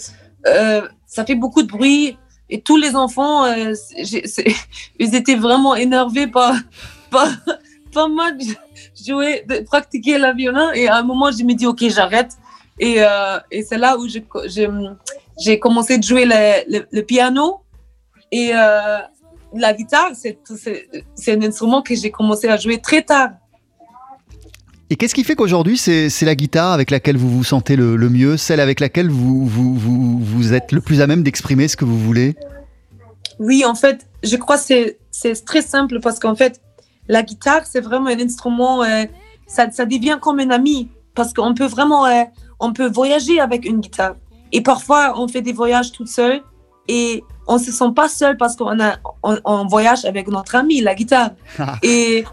euh, 0.47 0.83
ça 1.07 1.25
fait 1.25 1.35
beaucoup 1.45 1.63
de 1.63 1.69
bruit. 1.69 2.19
Et 2.51 2.61
tous 2.61 2.77
les 2.85 2.95
enfants, 2.95 3.45
euh, 3.45 3.73
j'ai- 4.09 4.25
ils 5.05 5.15
étaient 5.15 5.35
vraiment 5.47 5.75
énervés 5.75 6.27
par, 6.27 6.53
par, 7.11 7.29
par 7.95 8.09
moi 8.09 8.31
de 8.33 8.45
jouer, 9.07 9.45
de 9.49 9.57
pratiquer 9.65 10.19
la 10.19 10.33
violon. 10.33 10.69
Et 10.75 10.87
à 10.89 10.97
un 10.97 11.03
moment, 11.03 11.31
je 11.37 11.43
me 11.45 11.55
dis, 11.55 11.67
OK, 11.67 11.83
j'arrête. 11.89 12.33
Et, 12.79 12.97
et 13.51 13.63
c'est 13.63 13.79
là 13.79 13.97
où 13.99 14.07
j'ai 15.45 15.59
commencé 15.59 15.97
de 15.99 16.05
jouer 16.05 16.25
le, 16.27 16.85
le- 16.93 17.03
piano. 17.03 17.61
Et 18.31 18.51
la 19.55 19.73
guitare, 19.73 20.13
c'est 20.15 21.33
un 21.33 21.43
instrument 21.43 21.83
que 21.83 21.95
j'ai 21.95 22.11
commencé 22.11 22.49
à 22.49 22.57
jouer 22.57 22.81
très 22.81 23.03
tard. 23.03 23.31
Et 24.89 24.95
qu'est-ce 24.97 25.15
qui 25.15 25.25
fait 25.25 25.35
qu'aujourd'hui, 25.35 25.77
c'est 25.77 26.23
la 26.23 26.35
guitare 26.37 26.73
avec 26.73 26.91
laquelle 26.91 27.17
vous 27.17 27.29
vous 27.29 27.43
sentez 27.45 27.75
le, 27.75 27.97
le 27.97 28.09
mieux, 28.09 28.37
celle 28.37 28.61
avec 28.61 28.79
laquelle 28.79 29.11
vous, 29.11 29.45
vous, 29.45 29.75
vous, 29.75 30.21
vous 30.21 30.53
êtes 30.53 30.71
le 30.71 30.81
plus 30.81 31.01
à 31.01 31.09
même 31.09 31.25
d'exprimer 31.25 31.67
ce 31.67 31.77
que 31.77 31.85
vous 31.85 31.99
voulez? 31.99 32.37
Oui, 33.41 33.65
en 33.65 33.75
fait, 33.75 34.07
je 34.23 34.37
crois 34.37 34.57
que 34.59 34.95
c'est- 35.11 35.45
très 35.45 35.63
simple 35.63 35.99
parce 36.01 36.19
qu'en 36.19 36.37
fait, 36.37 36.61
la 37.09 37.23
guitare, 37.23 37.67
c'est 37.67 37.81
vraiment 37.81 38.09
un 38.11 38.21
instrument, 38.21 38.85
euh, 38.85 39.05
ça, 39.47 39.71
ça 39.71 39.87
devient 39.87 40.19
comme 40.21 40.39
un 40.39 40.51
ami 40.51 40.89
parce 41.15 41.33
qu'on 41.33 41.55
peut 41.55 41.67
vraiment, 41.67 42.07
euh, 42.07 42.23
on 42.61 42.73
peut 42.73 42.89
voyager 42.89 43.41
avec 43.41 43.65
une 43.65 43.81
guitare. 43.81 44.15
Et 44.53 44.61
parfois, 44.61 45.21
on 45.21 45.27
fait 45.27 45.43
des 45.43 45.53
voyages 45.53 45.91
toute 45.91 46.09
seule 46.09 46.43
et 46.87 47.25
on 47.47 47.59
se 47.59 47.71
sent 47.73 47.93
pas 47.95 48.09
seul 48.09 48.37
parce 48.37 48.57
qu'on 48.57 48.79
a, 48.81 48.97
on, 49.23 49.39
on 49.45 49.67
voyage 49.67 50.05
avec 50.05 50.29
notre 50.29 50.55
ami, 50.57 50.81
la 50.81 50.95
guitare. 50.95 51.31
et 51.83 52.25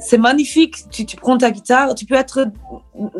c'est 0.00 0.18
magnifique. 0.18 0.76
Tu, 0.90 1.04
tu 1.06 1.16
prends 1.16 1.36
ta 1.38 1.50
guitare, 1.50 1.94
tu 1.94 2.04
peux 2.06 2.14
être 2.14 2.46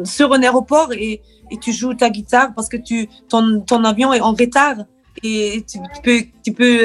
sur 0.04 0.32
un 0.32 0.42
aéroport 0.42 0.92
et, 0.92 1.20
et 1.50 1.56
tu 1.58 1.73
joues 1.73 1.94
ta 1.94 2.11
guitare 2.11 2.50
parce 2.54 2.68
que 2.68 2.76
tu, 2.76 3.08
ton, 3.28 3.61
ton 3.61 3.85
avion 3.85 4.12
est 4.12 4.20
en 4.20 4.32
retard 4.32 4.76
et 5.23 5.64
tu, 5.70 5.78
tu 5.78 6.02
peux, 6.02 6.20
tu 6.44 6.52
peux 6.52 6.78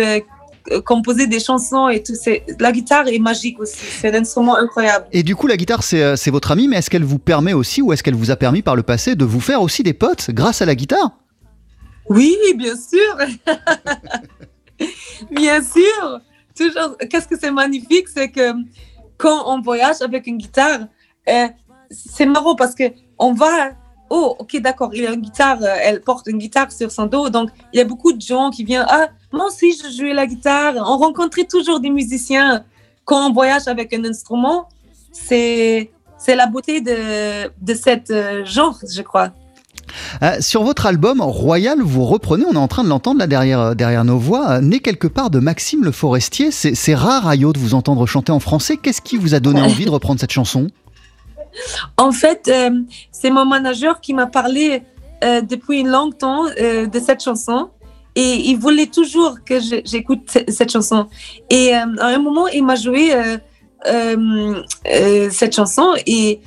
euh, 0.72 0.82
composer 0.86 1.28
des 1.28 1.40
chansons 1.40 1.90
et 1.90 2.02
tout. 2.02 2.16
C'est- 2.16 2.44
La 2.60 2.72
guitare 2.72 3.08
est 3.08 3.20
magique 3.20 3.60
aussi. 3.60 3.78
C'est 4.02 4.16
un 4.16 4.20
instrument 4.22 4.56
incroyable. 4.58 5.06
Et 5.12 5.22
du 5.22 5.36
coup, 5.36 5.46
la 5.48 5.58
guitare, 5.58 5.84
c'est 5.84 6.02
euh, 6.02 6.16
c'est 6.16 6.32
votre 6.32 6.52
amie, 6.52 6.68
mais 6.68 6.78
est-ce 6.78 6.90
qu'elle 6.90 7.04
vous 7.04 7.20
permet 7.20 7.54
aussi, 7.54 7.82
ou 7.82 7.94
est-ce 7.94 8.02
qu'elle 8.02 8.16
vous 8.16 8.32
a 8.32 8.36
permis 8.36 8.62
par 8.64 8.76
le 8.76 8.82
passé 8.84 9.16
de 9.16 9.26
vous 9.26 9.42
faire 9.42 9.62
aussi 9.62 9.84
des 9.84 9.94
potes 9.94 10.32
grâce 10.32 10.62
à 10.62 10.66
la 10.66 10.74
guitare? 10.76 11.12
Oui, 12.10 12.38
bien 12.56 12.76
sûr. 12.76 13.18
bien 15.32 15.62
sûr. 15.62 16.20
Toujours. 16.56 16.98
Qu'est-ce 17.10 17.28
que 17.28 17.38
c'est 17.40 17.52
magnifique, 17.52 18.08
c'est 18.10 18.30
que 18.30 18.52
quand 19.18 19.44
on 19.48 19.62
voyage 19.62 20.02
avec 20.02 20.28
une 20.28 20.38
guitare, 20.38 20.82
euh, 21.30 21.48
c'est 21.90 22.26
marrant 22.26 22.56
parce 22.56 22.76
que 22.76 22.84
on 23.18 23.34
va. 23.34 23.72
Oh, 24.10 24.36
ok, 24.38 24.58
d'accord. 24.58 24.92
Il 24.94 25.02
y 25.04 25.08
a 25.08 25.12
une 25.12 25.22
guitare. 25.22 25.60
euh, 25.64 25.76
Elle 25.82 26.02
porte 26.02 26.28
une 26.28 26.38
guitare 26.38 26.72
sur 26.72 26.92
son 26.92 27.06
dos, 27.08 27.30
donc 27.30 27.50
il 27.72 27.78
y 27.78 27.82
a 27.82 27.86
beaucoup 27.86 28.14
de 28.14 28.22
gens 28.22 28.52
qui 28.52 28.64
viennent. 28.64 28.86
Ah, 28.88 29.08
moi 29.32 29.48
aussi, 29.48 29.72
je 29.82 29.90
jouais 29.96 30.14
la 30.14 30.28
guitare. 30.28 30.76
On 30.78 30.98
rencontrait 30.98 31.46
toujours 31.46 31.80
des 31.80 31.90
musiciens 31.90 32.66
quand 33.06 33.30
on 33.30 33.34
voyage 33.34 33.68
avec 33.68 33.94
un 33.94 34.04
instrument. 34.06 34.68
C'est 35.12 35.92
c'est 36.18 36.36
la 36.36 36.46
beauté 36.48 36.82
de 36.82 37.50
de 37.60 37.74
cette 37.74 38.12
euh, 38.12 38.46
genre, 38.46 38.78
je 38.88 39.02
crois. 39.02 39.32
Euh, 40.22 40.38
Sur 40.40 40.64
votre 40.64 40.86
album 40.86 41.22
Royal, 41.22 41.80
vous 41.82 42.06
reprenez, 42.06 42.46
on 42.50 42.54
est 42.54 42.58
en 42.58 42.68
train 42.68 42.84
de 42.84 42.90
l'entendre 42.90 43.20
là 43.20 43.28
derrière, 43.28 43.60
euh, 43.60 43.74
derrière 43.74 44.04
nos 44.06 44.18
voix, 44.18 44.52
euh, 44.52 44.62
né 44.62 44.80
quelque 44.80 45.08
part 45.08 45.30
de 45.30 45.40
Maxime 45.40 45.84
Le 45.84 45.92
Forestier. 45.92 46.52
C'est 46.52 46.96
rare, 46.96 47.28
Ayo, 47.28 47.54
de 47.54 47.60
vous 47.60 47.74
entendre 47.74 48.06
chanter 48.06 48.32
en 48.32 48.40
français. 48.40 48.78
Qu'est-ce 48.78 49.02
qui 49.02 49.18
vous 49.18 49.34
a 49.36 49.40
donné 49.40 49.62
envie 49.62 49.86
de 49.86 49.90
reprendre 49.92 50.20
cette 50.20 50.32
chanson? 50.32 50.68
En 51.98 52.12
fait, 52.12 52.48
euh, 52.48 52.72
c'est 53.12 53.30
mon 53.30 53.46
manager 53.46 54.02
qui 54.02 54.14
m'a 54.14 54.26
parlé 54.28 54.82
euh, 55.24 55.42
depuis 55.42 55.84
longtemps 55.84 56.46
de 56.46 57.00
cette 57.00 57.24
chanson. 57.24 57.70
Et 58.16 58.50
il 58.50 58.58
voulait 58.58 58.86
toujours 58.88 59.38
que 59.44 59.56
j'écoute 59.86 60.22
ce- 60.32 60.52
cette 60.52 60.72
chanson. 60.72 61.08
Et 61.50 61.74
à 61.74 61.86
un 62.00 62.20
moment, 62.20 62.48
il 62.48 62.64
m'a 62.64 62.76
joué 62.76 63.12
cette 65.32 65.56
chanson 65.56 65.88
et 66.06 66.40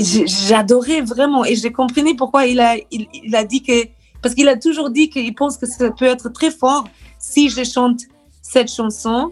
j'adorais 0.00 1.00
vraiment. 1.02 1.44
Et 1.44 1.56
j'ai 1.56 1.72
compris 1.72 2.14
pourquoi 2.14 2.46
il 2.46 2.60
a, 2.60 2.76
il, 2.90 3.34
a 3.34 3.44
dit 3.44 3.62
que. 3.62 3.86
Parce 4.22 4.34
qu'il 4.34 4.48
a 4.48 4.56
toujours 4.56 4.90
dit 4.90 5.10
qu'il 5.10 5.34
pense 5.34 5.56
que 5.56 5.66
ça 5.66 5.90
peut 5.90 6.06
être 6.06 6.28
très 6.30 6.50
fort 6.50 6.84
si 7.18 7.48
je 7.48 7.62
chante 7.64 8.00
cette 8.42 8.70
chanson. 8.70 9.30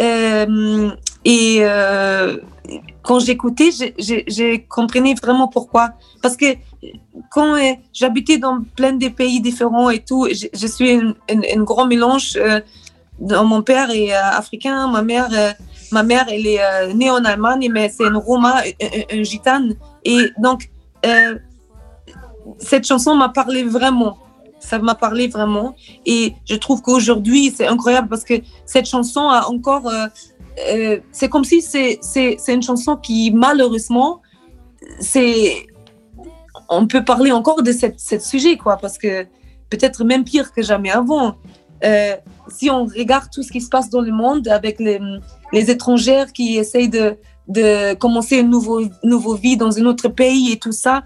Euh, 0.00 0.90
et 1.24 1.58
euh, 1.60 2.38
quand 3.02 3.20
j'écoutais, 3.20 3.70
j'ai- 3.98 4.66
compris 4.68 5.14
vraiment 5.14 5.48
pourquoi. 5.48 5.90
Parce 6.22 6.36
que 6.36 6.46
quand 7.30 7.54
euh, 7.54 7.72
j'habitais 7.92 8.38
dans 8.38 8.62
plein 8.76 8.92
de 8.92 9.08
pays 9.08 9.40
différents 9.40 9.90
et 9.90 10.00
tout, 10.00 10.28
je, 10.28 10.66
suis 10.66 10.92
un, 10.92 11.62
grand 11.62 11.86
mélange. 11.86 12.38
dans- 13.20 13.44
mon 13.44 13.62
père 13.62 13.90
est 13.90 14.12
africain, 14.12 14.88
ma 14.88 15.02
mère, 15.02 15.30
ma 15.92 16.02
mère 16.02 16.26
elle 16.30 16.46
est 16.46 16.62
euh, 16.62 16.92
née 16.92 17.10
en 17.10 17.24
Allemagne, 17.24 17.68
mais 17.72 17.88
c'est 17.88 18.04
une 18.04 18.16
Roma, 18.16 18.62
un, 18.80 18.86
un- 18.86 19.20
un 19.20 19.22
gitane. 19.22 19.74
Et 20.04 20.18
donc, 20.38 20.70
euh, 21.04 21.38
cette 22.58 22.86
chanson 22.86 23.14
m'a 23.14 23.28
parlé 23.28 23.62
vraiment. 23.64 24.18
Ça 24.60 24.78
m'a 24.78 24.94
parlé 24.94 25.28
vraiment. 25.28 25.74
Et 26.06 26.32
je 26.48 26.54
trouve 26.56 26.82
qu'aujourd'hui, 26.82 27.52
c'est 27.56 27.66
incroyable 27.66 28.08
parce 28.08 28.24
que 28.24 28.34
cette 28.64 28.86
chanson 28.88 29.28
a 29.28 29.46
encore. 29.48 29.88
euh, 29.88 30.06
euh, 30.72 31.00
c'est 31.12 31.28
comme 31.28 31.44
si 31.44 31.60
c'est 31.62 31.98
c'est- 32.00 32.38
une 32.48 32.62
chanson 32.62 32.96
qui, 32.96 33.30
malheureusement, 33.30 34.22
c'est. 35.00 35.66
On 36.68 36.86
peut 36.86 37.04
parler 37.04 37.30
encore 37.32 37.62
de 37.62 37.70
cette 37.72 38.22
sujet, 38.22 38.56
quoi, 38.56 38.76
parce 38.78 38.98
que 38.98 39.24
peut-être 39.70 40.02
même 40.04 40.24
pire 40.24 40.52
que 40.52 40.62
jamais 40.62 40.90
avant. 40.90 41.36
Euh, 41.84 42.16
si 42.48 42.70
on 42.70 42.86
regarde 42.86 43.28
tout 43.32 43.42
ce 43.42 43.52
qui 43.52 43.60
se 43.60 43.68
passe 43.68 43.90
dans 43.90 44.00
le 44.00 44.12
monde 44.12 44.48
avec 44.48 44.80
les, 44.80 45.00
les 45.52 45.70
étrangères 45.70 46.32
qui 46.32 46.56
essayent 46.56 46.88
de, 46.88 47.16
de 47.48 47.94
commencer 47.94 48.38
une 48.38 48.50
nouveau, 48.50 48.82
nouveau 49.02 49.34
vie 49.34 49.56
dans 49.56 49.78
un 49.78 49.84
autre 49.84 50.08
pays 50.08 50.52
et 50.52 50.58
tout 50.58 50.72
ça, 50.72 51.04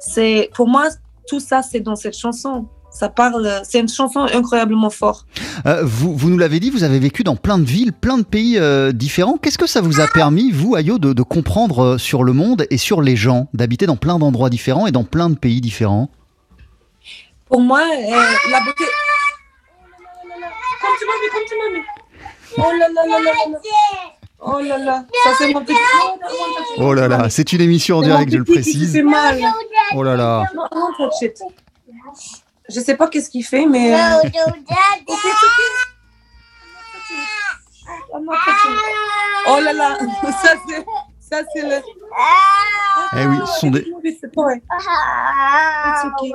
c'est 0.00 0.50
pour 0.54 0.68
moi, 0.68 0.88
tout 1.28 1.40
ça, 1.40 1.62
c'est 1.62 1.80
dans 1.80 1.96
cette 1.96 2.16
chanson. 2.16 2.66
Ça 2.90 3.10
parle, 3.10 3.60
c'est 3.64 3.80
une 3.80 3.88
chanson 3.88 4.20
incroyablement 4.20 4.88
forte. 4.88 5.26
Euh, 5.66 5.82
vous, 5.84 6.16
vous 6.16 6.30
nous 6.30 6.38
l'avez 6.38 6.58
dit, 6.58 6.70
vous 6.70 6.84
avez 6.84 6.98
vécu 6.98 7.22
dans 7.22 7.36
plein 7.36 7.58
de 7.58 7.64
villes, 7.64 7.92
plein 7.92 8.16
de 8.16 8.24
pays 8.24 8.56
euh, 8.56 8.92
différents. 8.92 9.36
Qu'est-ce 9.36 9.58
que 9.58 9.66
ça 9.66 9.82
vous 9.82 10.00
a 10.00 10.06
permis, 10.06 10.50
vous, 10.50 10.74
Ayo, 10.74 10.98
de, 10.98 11.12
de 11.12 11.22
comprendre 11.22 11.98
sur 11.98 12.24
le 12.24 12.32
monde 12.32 12.66
et 12.70 12.78
sur 12.78 13.02
les 13.02 13.14
gens, 13.14 13.48
d'habiter 13.52 13.84
dans 13.86 13.96
plein 13.96 14.18
d'endroits 14.18 14.48
différents 14.48 14.86
et 14.86 14.90
dans 14.90 15.04
plein 15.04 15.28
de 15.28 15.36
pays 15.36 15.60
différents? 15.60 16.08
Pour 17.48 17.60
moi, 17.60 17.82
euh, 17.82 18.10
la 18.50 18.60
beauté. 18.64 18.84
Come 20.80 20.94
to 20.98 21.06
mommy, 21.06 21.28
come 21.32 21.44
to 21.48 21.56
mommy. 21.56 21.84
Oh 22.56 22.72
là 22.72 22.88
là 22.88 23.06
là 23.06 23.18
là 23.18 23.32
là 23.32 23.32
là. 23.52 23.58
Oh 24.40 24.60
là 24.60 24.78
là, 24.78 25.04
ça 25.24 25.30
c'est 25.38 25.52
mon 25.52 25.64
petit. 25.64 25.74
Oh 26.78 26.94
là 26.94 27.08
là, 27.08 27.28
c'est 27.28 27.52
une 27.52 27.60
émission 27.60 27.98
en 27.98 28.02
C'est 28.02 28.08
direct, 28.08 28.32
je 28.32 28.38
le 28.38 28.44
précise. 28.44 28.92
fait 28.92 29.02
mal. 29.02 29.40
Oh 29.94 30.02
là 30.02 30.16
là. 30.16 30.44
Je 32.70 32.80
sais 32.80 32.96
pas 32.96 33.08
qu'est-ce 33.08 33.30
qu'il 33.30 33.44
fait, 33.44 33.66
mais. 33.66 33.94
euh, 33.94 34.22
it. 34.24 34.32
Oh 39.46 39.60
là 39.60 39.72
là, 39.72 39.98
ça 40.42 40.54
c'est, 40.68 40.84
ça 41.30 41.42
c'est 41.52 41.62
le. 41.62 41.76
Eh 43.16 43.26
oui, 43.26 43.36
ce 43.46 43.60
sont 43.60 43.70
des... 43.70 43.86
It's 44.04 44.22
a 44.24 44.28
toy. 44.28 44.54
It's 44.56 46.04
okay. 46.04 46.32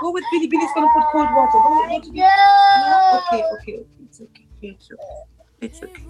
Go 0.00 0.12
with 0.12 0.24
Billy. 0.32 0.48
Billy's 0.48 0.70
gonna 0.74 0.86
put 0.94 1.04
cold 1.12 1.28
water. 1.34 1.58
Go, 1.58 1.82
to 2.02 2.10
Billy. 2.10 2.20
No? 2.20 3.18
Okay, 3.18 3.42
okay, 3.54 3.74
okay. 3.74 3.86
It's 4.02 4.20
okay. 4.20 4.46
It's 4.62 4.90
okay. 4.92 5.62
It's 5.62 5.82
okay. 5.82 6.04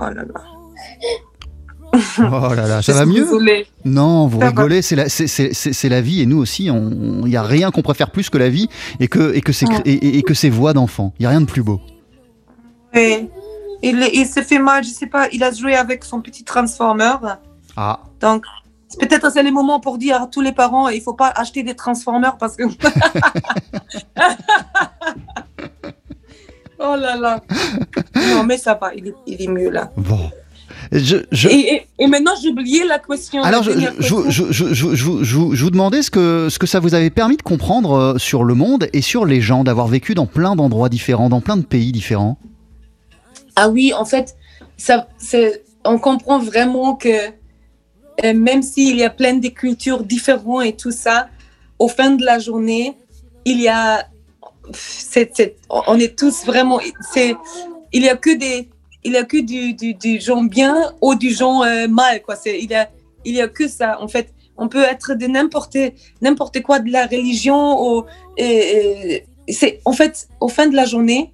Oh 0.00 0.04
là 0.10 0.24
là. 0.24 0.40
Oh 2.18 2.54
là 2.54 2.66
là, 2.66 2.82
ça 2.82 2.92
va 2.92 3.06
mieux. 3.06 3.26
Non, 3.84 4.26
vous 4.26 4.40
Ça 4.40 4.48
rigolez, 4.48 4.82
c'est 4.82 4.96
la, 4.96 5.08
c'est- 5.08 5.26
c'est- 5.28 5.88
la 5.88 6.00
vie 6.00 6.22
et 6.22 6.26
nous 6.26 6.38
aussi, 6.38 6.64
il 6.64 6.72
n'y 7.26 7.36
a 7.36 7.42
rien 7.42 7.70
qu'on 7.70 7.82
préfère 7.82 8.10
plus 8.10 8.30
que 8.30 8.38
la 8.38 8.48
vie 8.48 8.68
et 9.00 9.06
que, 9.06 9.32
et 9.34 9.40
que, 9.42 9.52
ces, 9.52 9.66
Ouais. 9.66 9.80
et, 9.84 9.92
et- 9.92 10.18
et 10.18 10.22
que 10.22 10.34
ces 10.34 10.50
voix 10.50 10.72
d'enfants. 10.72 11.12
Il 11.18 11.22
n'y 11.22 11.26
a 11.26 11.30
rien 11.30 11.40
de 11.40 11.46
plus 11.46 11.62
beau. 11.62 11.80
Oui. 12.94 13.28
Il, 13.88 14.08
il 14.12 14.26
se 14.26 14.40
fait 14.42 14.58
mal, 14.58 14.82
je 14.84 14.88
sais 14.90 15.06
pas. 15.06 15.28
Il 15.32 15.42
a 15.44 15.50
joué 15.52 15.74
avec 15.74 16.04
son 16.04 16.20
petit 16.20 16.42
transformer. 16.44 17.12
Ah, 17.76 18.00
Donc, 18.20 18.44
peut-être 19.00 19.30
c'est 19.32 19.42
le 19.42 19.50
moment 19.50 19.78
pour 19.80 19.98
dire 19.98 20.22
à 20.22 20.26
tous 20.26 20.40
les 20.40 20.52
parents, 20.52 20.88
il 20.88 21.00
faut 21.02 21.14
pas 21.14 21.28
acheter 21.36 21.62
des 21.62 21.74
transformers 21.74 22.36
parce 22.38 22.56
que. 22.56 22.62
oh 26.78 26.96
là 26.96 27.16
là. 27.16 27.40
Non, 28.34 28.44
mais 28.44 28.58
ça 28.58 28.74
va, 28.80 28.94
il 28.94 29.08
est, 29.08 29.14
il 29.26 29.42
est 29.42 29.48
mieux 29.48 29.70
là. 29.70 29.90
bon. 29.96 30.30
Je, 30.92 31.18
je- 31.32 31.48
Et, 31.48 31.74
et- 31.74 31.86
et 31.98 32.06
maintenant, 32.06 32.32
j'ai 32.40 32.48
oublié 32.50 32.84
la 32.86 32.98
question. 32.98 33.42
Alors, 33.42 33.62
je- 33.62 33.70
je 34.00 35.64
vous 35.64 35.70
demandais 35.70 36.02
ce 36.02 36.10
que, 36.10 36.48
ce 36.50 36.58
que 36.58 36.66
ça 36.66 36.78
vous 36.80 36.94
avait 36.94 37.10
permis 37.10 37.36
de 37.36 37.42
comprendre 37.42 37.92
euh, 37.92 38.18
sur 38.18 38.44
le 38.44 38.54
monde 38.54 38.88
et 38.92 39.00
sur 39.00 39.24
les 39.24 39.40
gens, 39.40 39.64
d'avoir 39.64 39.86
vécu 39.86 40.14
dans 40.14 40.26
plein 40.26 40.56
d'endroits 40.56 40.88
différents, 40.88 41.28
dans 41.28 41.40
plein 41.40 41.56
de 41.56 41.62
pays 41.64 41.92
différents. 41.92 42.38
Ah 43.56 43.68
oui, 43.68 43.92
en 43.92 44.04
fait, 44.04 44.36
ça, 44.76 45.08
on 45.84 45.98
comprend 45.98 46.38
vraiment 46.38 46.94
que 46.96 47.08
euh, 48.24 48.32
même 48.34 48.62
s'il 48.62 48.96
y 48.96 49.02
a 49.04 49.10
plein 49.10 49.34
de 49.34 49.48
cultures 49.48 50.02
différentes 50.04 50.64
et 50.64 50.76
tout 50.76 50.92
ça, 50.92 51.28
au 51.78 51.88
fin 51.88 52.10
de 52.10 52.24
la 52.24 52.38
journée, 52.38 52.96
il 53.44 53.60
y 53.60 53.68
a, 53.68 54.08
c'est- 54.72 55.30
c'est- 55.34 55.56
on 55.68 55.98
est 55.98 56.16
tous 56.18 56.44
vraiment, 56.44 56.80
c'est, 57.12 57.34
il 57.92 58.02
y 58.02 58.08
a 58.08 58.16
que 58.16 58.34
des, 58.36 58.68
il 59.02 59.12
y 59.12 59.16
a 59.16 59.24
que 59.24 59.36
du, 59.38 59.74
du, 59.74 59.94
du 59.94 60.20
genre 60.20 60.42
bien 60.44 60.92
ou 61.02 61.14
du 61.14 61.30
genre 61.30 61.62
euh, 61.64 61.88
mal, 61.88 62.22
quoi. 62.22 62.36
C'est, 62.36 62.58
il 62.60 62.70
y 62.70 62.74
a, 62.74 62.88
il 63.24 63.34
y 63.34 63.40
a 63.42 63.48
que 63.48 63.68
ça. 63.68 64.00
En 64.00 64.08
fait, 64.08 64.32
on 64.56 64.68
peut 64.68 64.82
être 64.84 65.14
de 65.14 65.26
n'importe 65.26 65.76
n'importe 66.22 66.62
quoi 66.62 66.78
de 66.78 66.90
la 66.90 67.06
religion. 67.06 67.82
Ou, 67.98 68.04
et, 68.38 69.24
et 69.46 69.52
c'est 69.52 69.80
en 69.84 69.92
fait 69.92 70.28
au 70.40 70.48
fin 70.48 70.66
de 70.68 70.76
la 70.76 70.86
journée, 70.86 71.33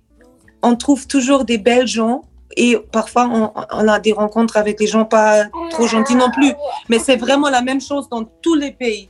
on 0.62 0.76
trouve 0.76 1.06
toujours 1.06 1.44
des 1.44 1.58
belles 1.58 1.86
gens 1.86 2.22
et 2.56 2.76
parfois 2.92 3.28
on, 3.32 3.52
on, 3.72 3.88
a 3.88 4.00
des 4.00 4.12
rencontres 4.12 4.56
avec 4.56 4.78
des 4.78 4.86
gens 4.86 5.04
pas 5.04 5.44
trop 5.70 5.86
gentils 5.86 6.16
non 6.16 6.30
plus. 6.30 6.52
Mais 6.88 6.98
c'est 6.98 7.16
vraiment 7.16 7.48
la 7.48 7.62
même 7.62 7.80
chose 7.80 8.08
dans 8.08 8.24
tous 8.24 8.54
les 8.54 8.72
pays. 8.72 9.08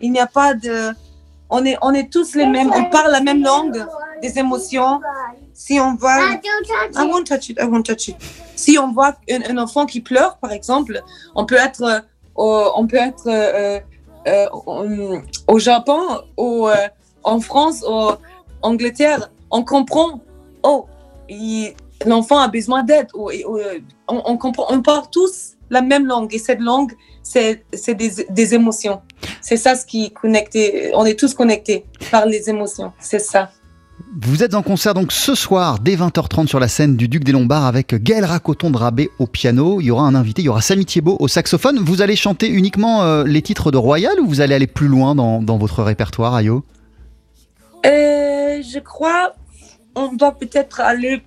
Il 0.00 0.12
n'y 0.12 0.20
a 0.20 0.26
pas 0.26 0.54
de, 0.54 0.92
on 1.50 1.64
est, 1.64 1.76
on 1.82 1.92
est 1.92 2.10
tous 2.10 2.34
les 2.34 2.46
mêmes, 2.46 2.70
on 2.74 2.84
parle 2.84 3.10
la 3.10 3.20
même 3.20 3.42
langue 3.42 3.84
des 4.22 4.38
émotions. 4.38 5.00
Si 5.52 5.78
on 5.80 5.94
voit, 5.94 6.16
I 6.96 7.06
won't 7.10 7.24
touch 7.24 7.50
it, 7.50 7.58
I 7.60 7.64
won't 7.64 7.82
touch 7.82 8.08
it. 8.08 8.16
Si 8.54 8.78
on 8.78 8.92
voit 8.92 9.16
un, 9.30 9.42
un 9.50 9.58
enfant 9.58 9.84
qui 9.84 10.00
pleure, 10.00 10.38
par 10.38 10.52
exemple, 10.52 11.02
on 11.34 11.44
peut 11.44 11.56
être, 11.56 11.82
euh, 11.82 12.00
on 12.36 12.86
peut 12.86 12.96
être 12.96 13.26
euh, 13.26 13.80
euh, 14.26 15.20
au 15.48 15.58
Japon, 15.58 16.00
ou 16.38 16.68
en 17.24 17.40
France, 17.40 17.84
en 17.86 18.16
Angleterre, 18.62 19.30
on 19.50 19.64
comprend. 19.64 20.20
Oh, 20.62 20.86
l'enfant 22.06 22.38
a 22.38 22.48
besoin 22.48 22.82
d'aide. 22.82 23.08
On, 23.14 23.30
on, 24.08 24.36
comprend, 24.36 24.66
on 24.70 24.82
parle 24.82 25.04
tous 25.10 25.52
la 25.70 25.82
même 25.82 26.06
langue 26.06 26.34
et 26.34 26.38
cette 26.38 26.60
langue, 26.60 26.92
c'est 27.22 27.64
des, 27.88 28.26
des, 28.28 28.54
émotions. 28.54 29.00
C'est 29.40 29.56
ça 29.56 29.76
ce 29.76 29.86
qui 29.86 30.06
est 30.06 30.10
connecté. 30.10 30.90
On 30.94 31.04
est 31.04 31.18
tous 31.18 31.34
connectés 31.34 31.84
par 32.10 32.26
les 32.26 32.50
émotions. 32.50 32.92
C'est 32.98 33.20
ça. 33.20 33.50
Vous 34.20 34.42
êtes 34.42 34.54
en 34.54 34.62
concert 34.62 34.94
donc 34.94 35.12
ce 35.12 35.34
soir 35.34 35.78
dès 35.78 35.94
20h30 35.94 36.48
sur 36.48 36.58
la 36.58 36.66
scène 36.68 36.96
du 36.96 37.06
Duc 37.06 37.22
des 37.22 37.32
Lombards 37.32 37.66
avec 37.66 37.94
Gaël 38.02 38.24
Racoton 38.24 38.70
Drabé 38.70 39.10
au 39.20 39.26
piano. 39.26 39.80
Il 39.80 39.84
y 39.84 39.90
aura 39.90 40.04
un 40.04 40.14
invité, 40.14 40.42
il 40.42 40.46
y 40.46 40.48
aura 40.48 40.62
Samy 40.62 40.84
Thiebaud 40.84 41.16
au 41.20 41.28
saxophone. 41.28 41.78
Vous 41.78 42.02
allez 42.02 42.16
chanter 42.16 42.48
uniquement 42.48 43.02
euh, 43.04 43.24
les 43.24 43.42
titres 43.42 43.70
de 43.70 43.76
Royal 43.76 44.18
ou 44.18 44.26
vous 44.26 44.40
allez 44.40 44.54
aller 44.54 44.66
plus 44.66 44.88
loin 44.88 45.14
dans, 45.14 45.42
dans 45.42 45.58
votre 45.58 45.84
répertoire, 45.84 46.34
Ayo? 46.34 46.64
Euh, 47.86 48.60
Je 48.62 48.78
crois 48.80 49.34
on 50.00 50.12
doit 50.12 50.32
peut-être 50.32 50.80
aller, 50.80 51.22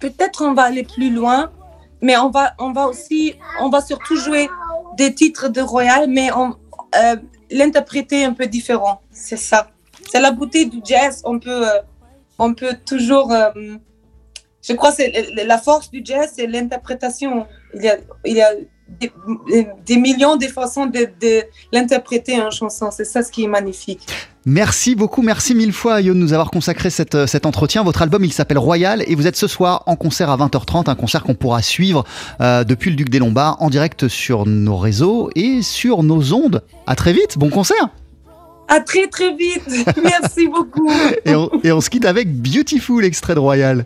peut-être 0.00 0.42
on 0.42 0.54
va 0.54 0.62
aller 0.62 0.84
plus 0.84 1.10
loin, 1.10 1.52
mais 2.00 2.16
on 2.16 2.30
va, 2.30 2.54
on 2.58 2.72
va 2.72 2.86
aussi, 2.86 3.34
on 3.60 3.68
va 3.68 3.80
surtout 3.80 4.16
jouer 4.16 4.48
des 4.96 5.14
titres 5.14 5.48
de 5.48 5.60
Royal, 5.60 6.08
mais 6.08 6.32
on 6.32 6.56
euh, 6.96 7.16
l'interpréter 7.50 8.24
un 8.24 8.32
peu 8.32 8.46
différent. 8.46 9.00
C'est 9.10 9.36
ça. 9.36 9.70
C'est 10.10 10.20
la 10.20 10.30
beauté 10.30 10.66
du 10.66 10.80
jazz. 10.84 11.22
On 11.24 11.38
peut, 11.38 11.68
euh, 11.68 11.80
on 12.38 12.54
peut 12.54 12.76
toujours. 12.84 13.32
Euh, 13.32 13.50
je 14.62 14.72
crois 14.72 14.90
que 14.90 14.96
c'est 14.96 15.12
la 15.44 15.58
force 15.58 15.90
du 15.90 16.02
jazz, 16.04 16.32
c'est 16.34 16.46
l'interprétation. 16.46 17.46
Il 17.74 17.82
y 17.82 17.88
a, 17.88 17.98
il 18.24 18.36
y 18.36 18.42
a 18.42 18.50
des, 18.88 19.96
millions 19.96 20.36
de 20.36 20.46
façons 20.46 20.86
de, 20.86 21.08
de 21.20 21.42
l'interpréter 21.72 22.40
en 22.40 22.50
chanson. 22.50 22.90
C'est 22.90 23.04
ça 23.04 23.22
ce 23.22 23.30
qui 23.30 23.44
est 23.44 23.48
magnifique. 23.48 24.06
Merci 24.48 24.94
beaucoup, 24.94 25.22
merci 25.22 25.56
mille 25.56 25.72
fois 25.72 25.96
Ayo 26.00 26.14
de 26.14 26.18
nous 26.20 26.32
avoir 26.32 26.52
consacré 26.52 26.88
cette, 26.88 27.16
euh, 27.16 27.26
cet 27.26 27.46
entretien. 27.46 27.82
Votre 27.82 28.02
album 28.02 28.24
il 28.24 28.32
s'appelle 28.32 28.58
Royal 28.58 29.02
et 29.08 29.16
vous 29.16 29.26
êtes 29.26 29.34
ce 29.34 29.48
soir 29.48 29.82
en 29.86 29.96
concert 29.96 30.30
à 30.30 30.36
20h30, 30.36 30.88
un 30.88 30.94
concert 30.94 31.24
qu'on 31.24 31.34
pourra 31.34 31.62
suivre 31.62 32.04
euh, 32.40 32.62
depuis 32.62 32.90
le 32.90 32.96
Duc 32.96 33.08
des 33.08 33.18
Lombards 33.18 33.56
en 33.60 33.70
direct 33.70 34.06
sur 34.06 34.46
nos 34.46 34.76
réseaux 34.76 35.30
et 35.34 35.62
sur 35.62 36.04
nos 36.04 36.32
ondes. 36.32 36.62
À 36.86 36.94
très 36.94 37.12
vite, 37.12 37.38
bon 37.38 37.50
concert 37.50 37.88
À 38.68 38.78
très 38.78 39.08
très 39.08 39.34
vite, 39.34 39.66
merci 40.04 40.46
beaucoup 40.46 40.92
et, 41.24 41.34
on, 41.34 41.50
et 41.64 41.72
on 41.72 41.80
se 41.80 41.90
quitte 41.90 42.04
avec 42.04 42.32
Beautiful, 42.32 43.04
extrait 43.04 43.34
de 43.34 43.40
Royal. 43.40 43.84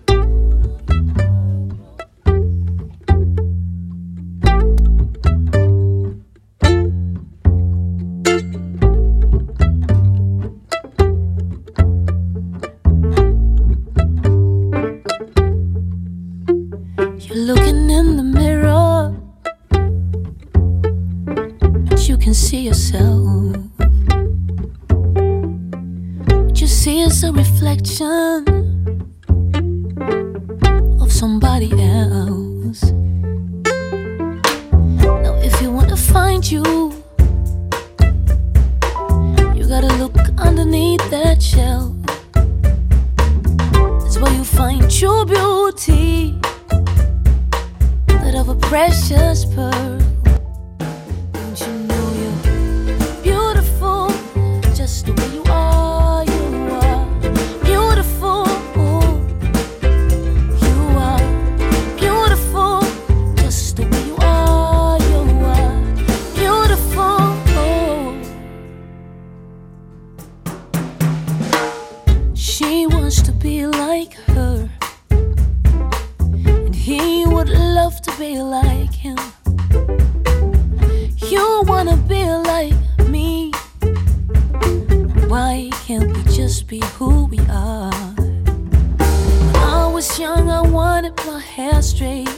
who 86.99 87.27
we 87.27 87.39
are. 87.49 87.91
When 87.91 89.57
I 89.57 89.91
was 89.93 90.19
young, 90.19 90.51
I 90.51 90.61
wanted 90.61 91.17
my 91.27 91.41
hair 91.41 91.83
straight, 91.83 92.29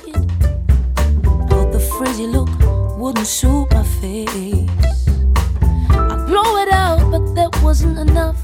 but 1.50 1.70
the 1.72 1.80
frizzy 1.98 2.26
look 2.26 2.48
wouldn't 2.98 3.26
suit 3.26 3.66
my 3.72 3.82
face. 3.82 5.08
I 5.90 6.14
blow 6.26 6.56
it 6.62 6.72
out, 6.72 7.10
but 7.10 7.34
that 7.34 7.50
wasn't 7.62 7.98
enough. 7.98 8.40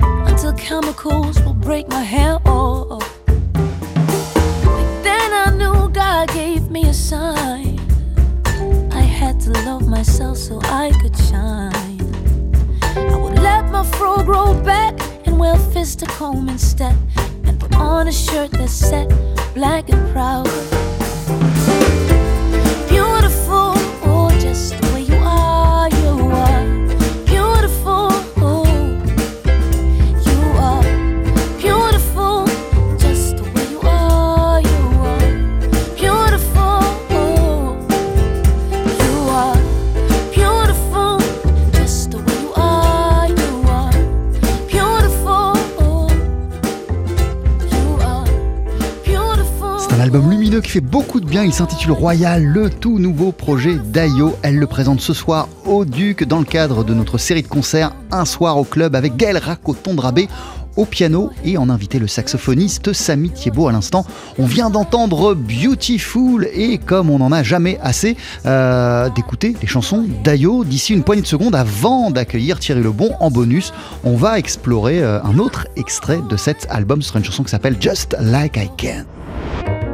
Until 0.00 0.52
chemicals 0.54 1.40
will 1.42 1.54
break 1.54 1.88
my 1.88 2.02
hair 2.02 2.38
off. 2.46 3.04
But 3.26 4.88
then 5.02 5.32
I 5.32 5.54
knew 5.56 5.88
God 5.90 6.28
gave 6.32 6.70
me 6.70 6.88
a 6.88 6.94
sign. 6.94 7.78
I 8.92 9.02
had 9.02 9.40
to 9.40 9.50
love 9.66 9.86
myself 9.88 10.38
so 10.38 10.60
I 10.64 10.92
could 11.00 11.16
shine 11.16 11.93
let 13.44 13.70
my 13.70 13.84
fro 13.96 14.22
grow 14.24 14.54
back 14.62 14.94
and 15.26 15.38
wear 15.38 15.56
fist 15.72 16.02
a 16.02 16.06
comb 16.06 16.48
instead. 16.48 16.96
And 17.44 17.60
put 17.60 17.74
on 17.76 18.08
a 18.08 18.12
shirt 18.12 18.50
that's 18.52 18.72
set 18.72 19.06
black 19.54 19.90
and 19.90 20.02
proud. 20.12 20.73
Fait 50.74 50.80
beaucoup 50.80 51.20
de 51.20 51.26
bien. 51.26 51.44
Il 51.44 51.52
s'intitule 51.52 51.92
Royal, 51.92 52.42
le 52.42 52.68
tout 52.68 52.98
nouveau 52.98 53.30
projet 53.30 53.76
d'Ayo. 53.76 54.34
Elle 54.42 54.58
le 54.58 54.66
présente 54.66 55.00
ce 55.00 55.12
soir 55.12 55.48
au 55.66 55.84
Duc 55.84 56.24
dans 56.24 56.40
le 56.40 56.44
cadre 56.44 56.82
de 56.82 56.92
notre 56.92 57.16
série 57.16 57.42
de 57.42 57.46
concerts 57.46 57.92
Un 58.10 58.24
soir 58.24 58.58
au 58.58 58.64
club 58.64 58.96
avec 58.96 59.16
Gaël 59.16 59.38
Racoton-Drabé 59.38 60.28
au 60.74 60.84
piano 60.84 61.30
et 61.44 61.58
en 61.58 61.70
invité 61.70 62.00
le 62.00 62.08
saxophoniste 62.08 62.92
Samy 62.92 63.30
Thiebaud 63.30 63.68
à 63.68 63.72
l'instant. 63.72 64.04
On 64.36 64.46
vient 64.46 64.68
d'entendre 64.68 65.34
Beautiful 65.34 66.48
et 66.52 66.78
comme 66.78 67.08
on 67.08 67.18
n'en 67.18 67.30
a 67.30 67.44
jamais 67.44 67.78
assez 67.80 68.16
euh, 68.44 69.08
d'écouter 69.10 69.54
les 69.62 69.68
chansons 69.68 70.04
d'Ayo, 70.24 70.64
d'ici 70.64 70.92
une 70.92 71.04
poignée 71.04 71.22
de 71.22 71.28
secondes 71.28 71.54
avant 71.54 72.10
d'accueillir 72.10 72.58
Thierry 72.58 72.82
Lebon 72.82 73.12
en 73.20 73.30
bonus, 73.30 73.72
on 74.02 74.16
va 74.16 74.40
explorer 74.40 75.04
euh, 75.04 75.22
un 75.22 75.38
autre 75.38 75.68
extrait 75.76 76.18
de 76.28 76.36
cet 76.36 76.66
album. 76.68 77.00
Sera 77.00 77.20
une 77.20 77.24
chanson 77.24 77.44
qui 77.44 77.50
s'appelle 77.50 77.76
Just 77.78 78.16
Like 78.18 78.56
I 78.56 78.68
Can. 78.76 79.04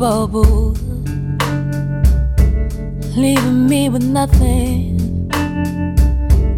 Bubble, 0.00 0.72
leaving 3.14 3.66
me 3.68 3.90
with 3.90 4.02
nothing 4.02 5.28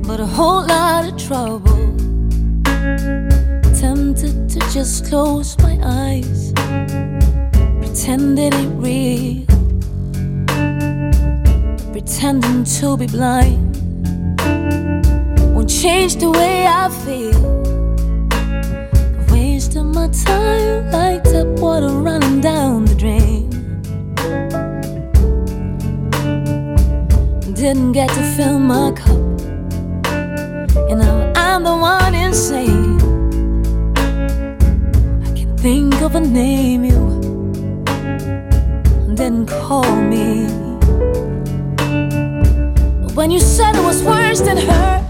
but 0.07 0.21
a 0.21 0.27
whole 0.27 0.65
lot 0.65 1.05
of 1.09 1.17
trouble. 1.17 1.85
Tempted 3.81 4.49
to 4.49 4.61
just 4.73 5.07
close 5.07 5.59
my 5.59 5.77
eyes, 5.83 6.53
pretend 7.81 8.39
it 8.39 8.55
ain't 8.55 8.81
real, 8.81 9.45
pretending 11.91 12.63
to 12.63 12.97
be 12.97 13.09
blind 13.09 13.73
won't 15.53 15.69
change 15.69 16.15
the 16.15 16.31
way 16.31 16.65
I 16.65 16.89
feel 17.05 17.63
wasting 19.33 19.91
my 19.93 20.09
time 20.09 20.91
like 20.93 21.25
tap 21.25 21.47
water 21.59 21.89
running 21.89 22.41
down 22.41 22.85
the 22.85 22.95
drain. 22.95 23.32
Didn't 27.63 27.93
get 27.93 28.09
to 28.09 28.23
fill 28.37 28.59
my 28.59 28.91
cup, 28.91 29.17
and 30.91 30.99
now 30.99 31.33
I'm 31.37 31.63
the 31.63 31.77
one 31.77 32.13
insane. 32.13 32.97
I 35.23 35.33
can 35.39 35.57
think 35.59 36.03
of 36.03 36.17
a 36.17 36.21
name 36.21 36.85
you 36.85 36.99
didn't 39.15 39.47
call 39.47 39.95
me. 39.95 40.49
But 43.01 43.13
when 43.15 43.31
you 43.31 43.39
said 43.39 43.77
it 43.77 43.85
was 43.85 44.03
worse 44.03 44.41
than 44.41 44.57
her, 44.57 45.02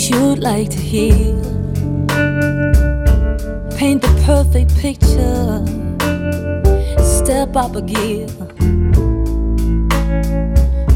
things 0.00 0.10
you'd 0.10 0.38
like 0.38 0.70
to 0.70 0.78
hear. 0.78 1.34
Paint 3.76 4.02
the 4.02 4.22
perfect 4.24 4.76
picture, 4.78 5.64
step 7.02 7.56
up 7.56 7.76
a 7.76 7.82
gear 7.82 8.26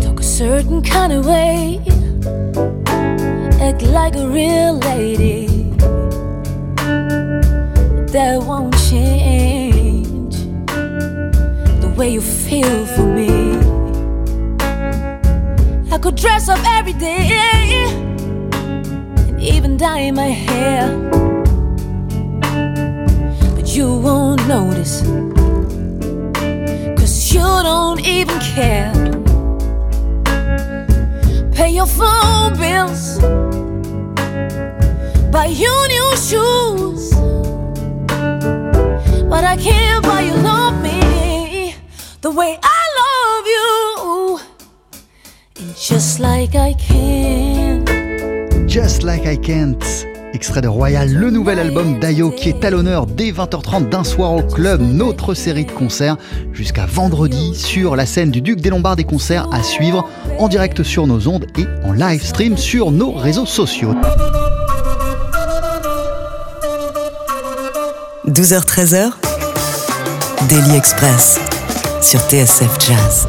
talk 0.02 0.20
a 0.20 0.22
certain 0.22 0.82
kind 0.82 1.12
of 1.12 1.26
way, 1.26 1.80
act 3.60 3.82
like 3.82 4.14
a 4.16 4.28
real 4.28 4.78
lady. 4.78 5.46
That 8.12 8.42
won't 8.46 8.74
change 8.90 10.36
the 11.80 11.92
way 11.96 12.10
you 12.10 12.20
feel 12.20 12.86
for 12.94 13.06
me. 13.06 13.58
I 15.90 15.98
could 15.98 16.16
dress 16.16 16.48
up 16.48 16.60
every 16.78 16.92
day 16.94 17.63
even 19.64 19.78
dye 19.78 20.10
my 20.10 20.28
hair, 20.28 20.86
but 23.56 23.74
you 23.74 23.96
won't 23.96 24.46
notice. 24.46 25.00
Cause 26.98 27.32
you 27.32 27.40
don't 27.40 27.98
even 28.06 28.38
care 28.40 28.92
pay 31.52 31.70
your 31.70 31.86
phone 31.86 32.52
bills, 32.58 33.18
buy 35.32 35.46
you 35.46 35.74
new 35.94 36.10
shoes. 36.16 37.14
But 39.30 39.44
I 39.44 39.56
can't 39.56 40.04
buy 40.04 40.20
you 40.28 40.34
love 40.34 40.76
me 40.82 41.74
the 42.20 42.30
way 42.30 42.58
I 42.62 42.82
love 43.02 43.46
you. 43.56 44.40
And 45.56 45.74
just 45.74 46.20
like 46.20 46.54
I 46.54 46.74
can. 46.74 48.43
Just 48.74 49.04
Like 49.04 49.22
I 49.24 49.38
Can't. 49.38 49.78
Extrait 50.32 50.60
de 50.60 50.66
Royal, 50.66 51.08
le 51.08 51.30
nouvel 51.30 51.60
album 51.60 52.00
d'Ayo 52.00 52.32
qui 52.32 52.48
est 52.48 52.64
à 52.64 52.70
l'honneur 52.70 53.06
dès 53.06 53.30
20h30 53.30 53.88
d'un 53.88 54.02
soir 54.02 54.34
au 54.34 54.42
club, 54.42 54.80
notre 54.80 55.34
série 55.34 55.64
de 55.64 55.70
concerts 55.70 56.16
jusqu'à 56.52 56.84
vendredi 56.84 57.54
sur 57.54 57.94
la 57.94 58.04
scène 58.04 58.32
du 58.32 58.40
Duc 58.40 58.60
des 58.60 58.70
Lombards 58.70 58.96
des 58.96 59.04
concerts 59.04 59.46
à 59.52 59.62
suivre 59.62 60.08
en 60.40 60.48
direct 60.48 60.82
sur 60.82 61.06
nos 61.06 61.28
ondes 61.28 61.46
et 61.56 61.66
en 61.86 61.92
live 61.92 62.24
stream 62.24 62.56
sur 62.56 62.90
nos 62.90 63.12
réseaux 63.12 63.46
sociaux. 63.46 63.94
12h-13h, 68.26 69.12
Daily 70.48 70.76
Express 70.76 71.38
sur 72.02 72.18
TSF 72.22 72.76
Jazz. 72.80 73.28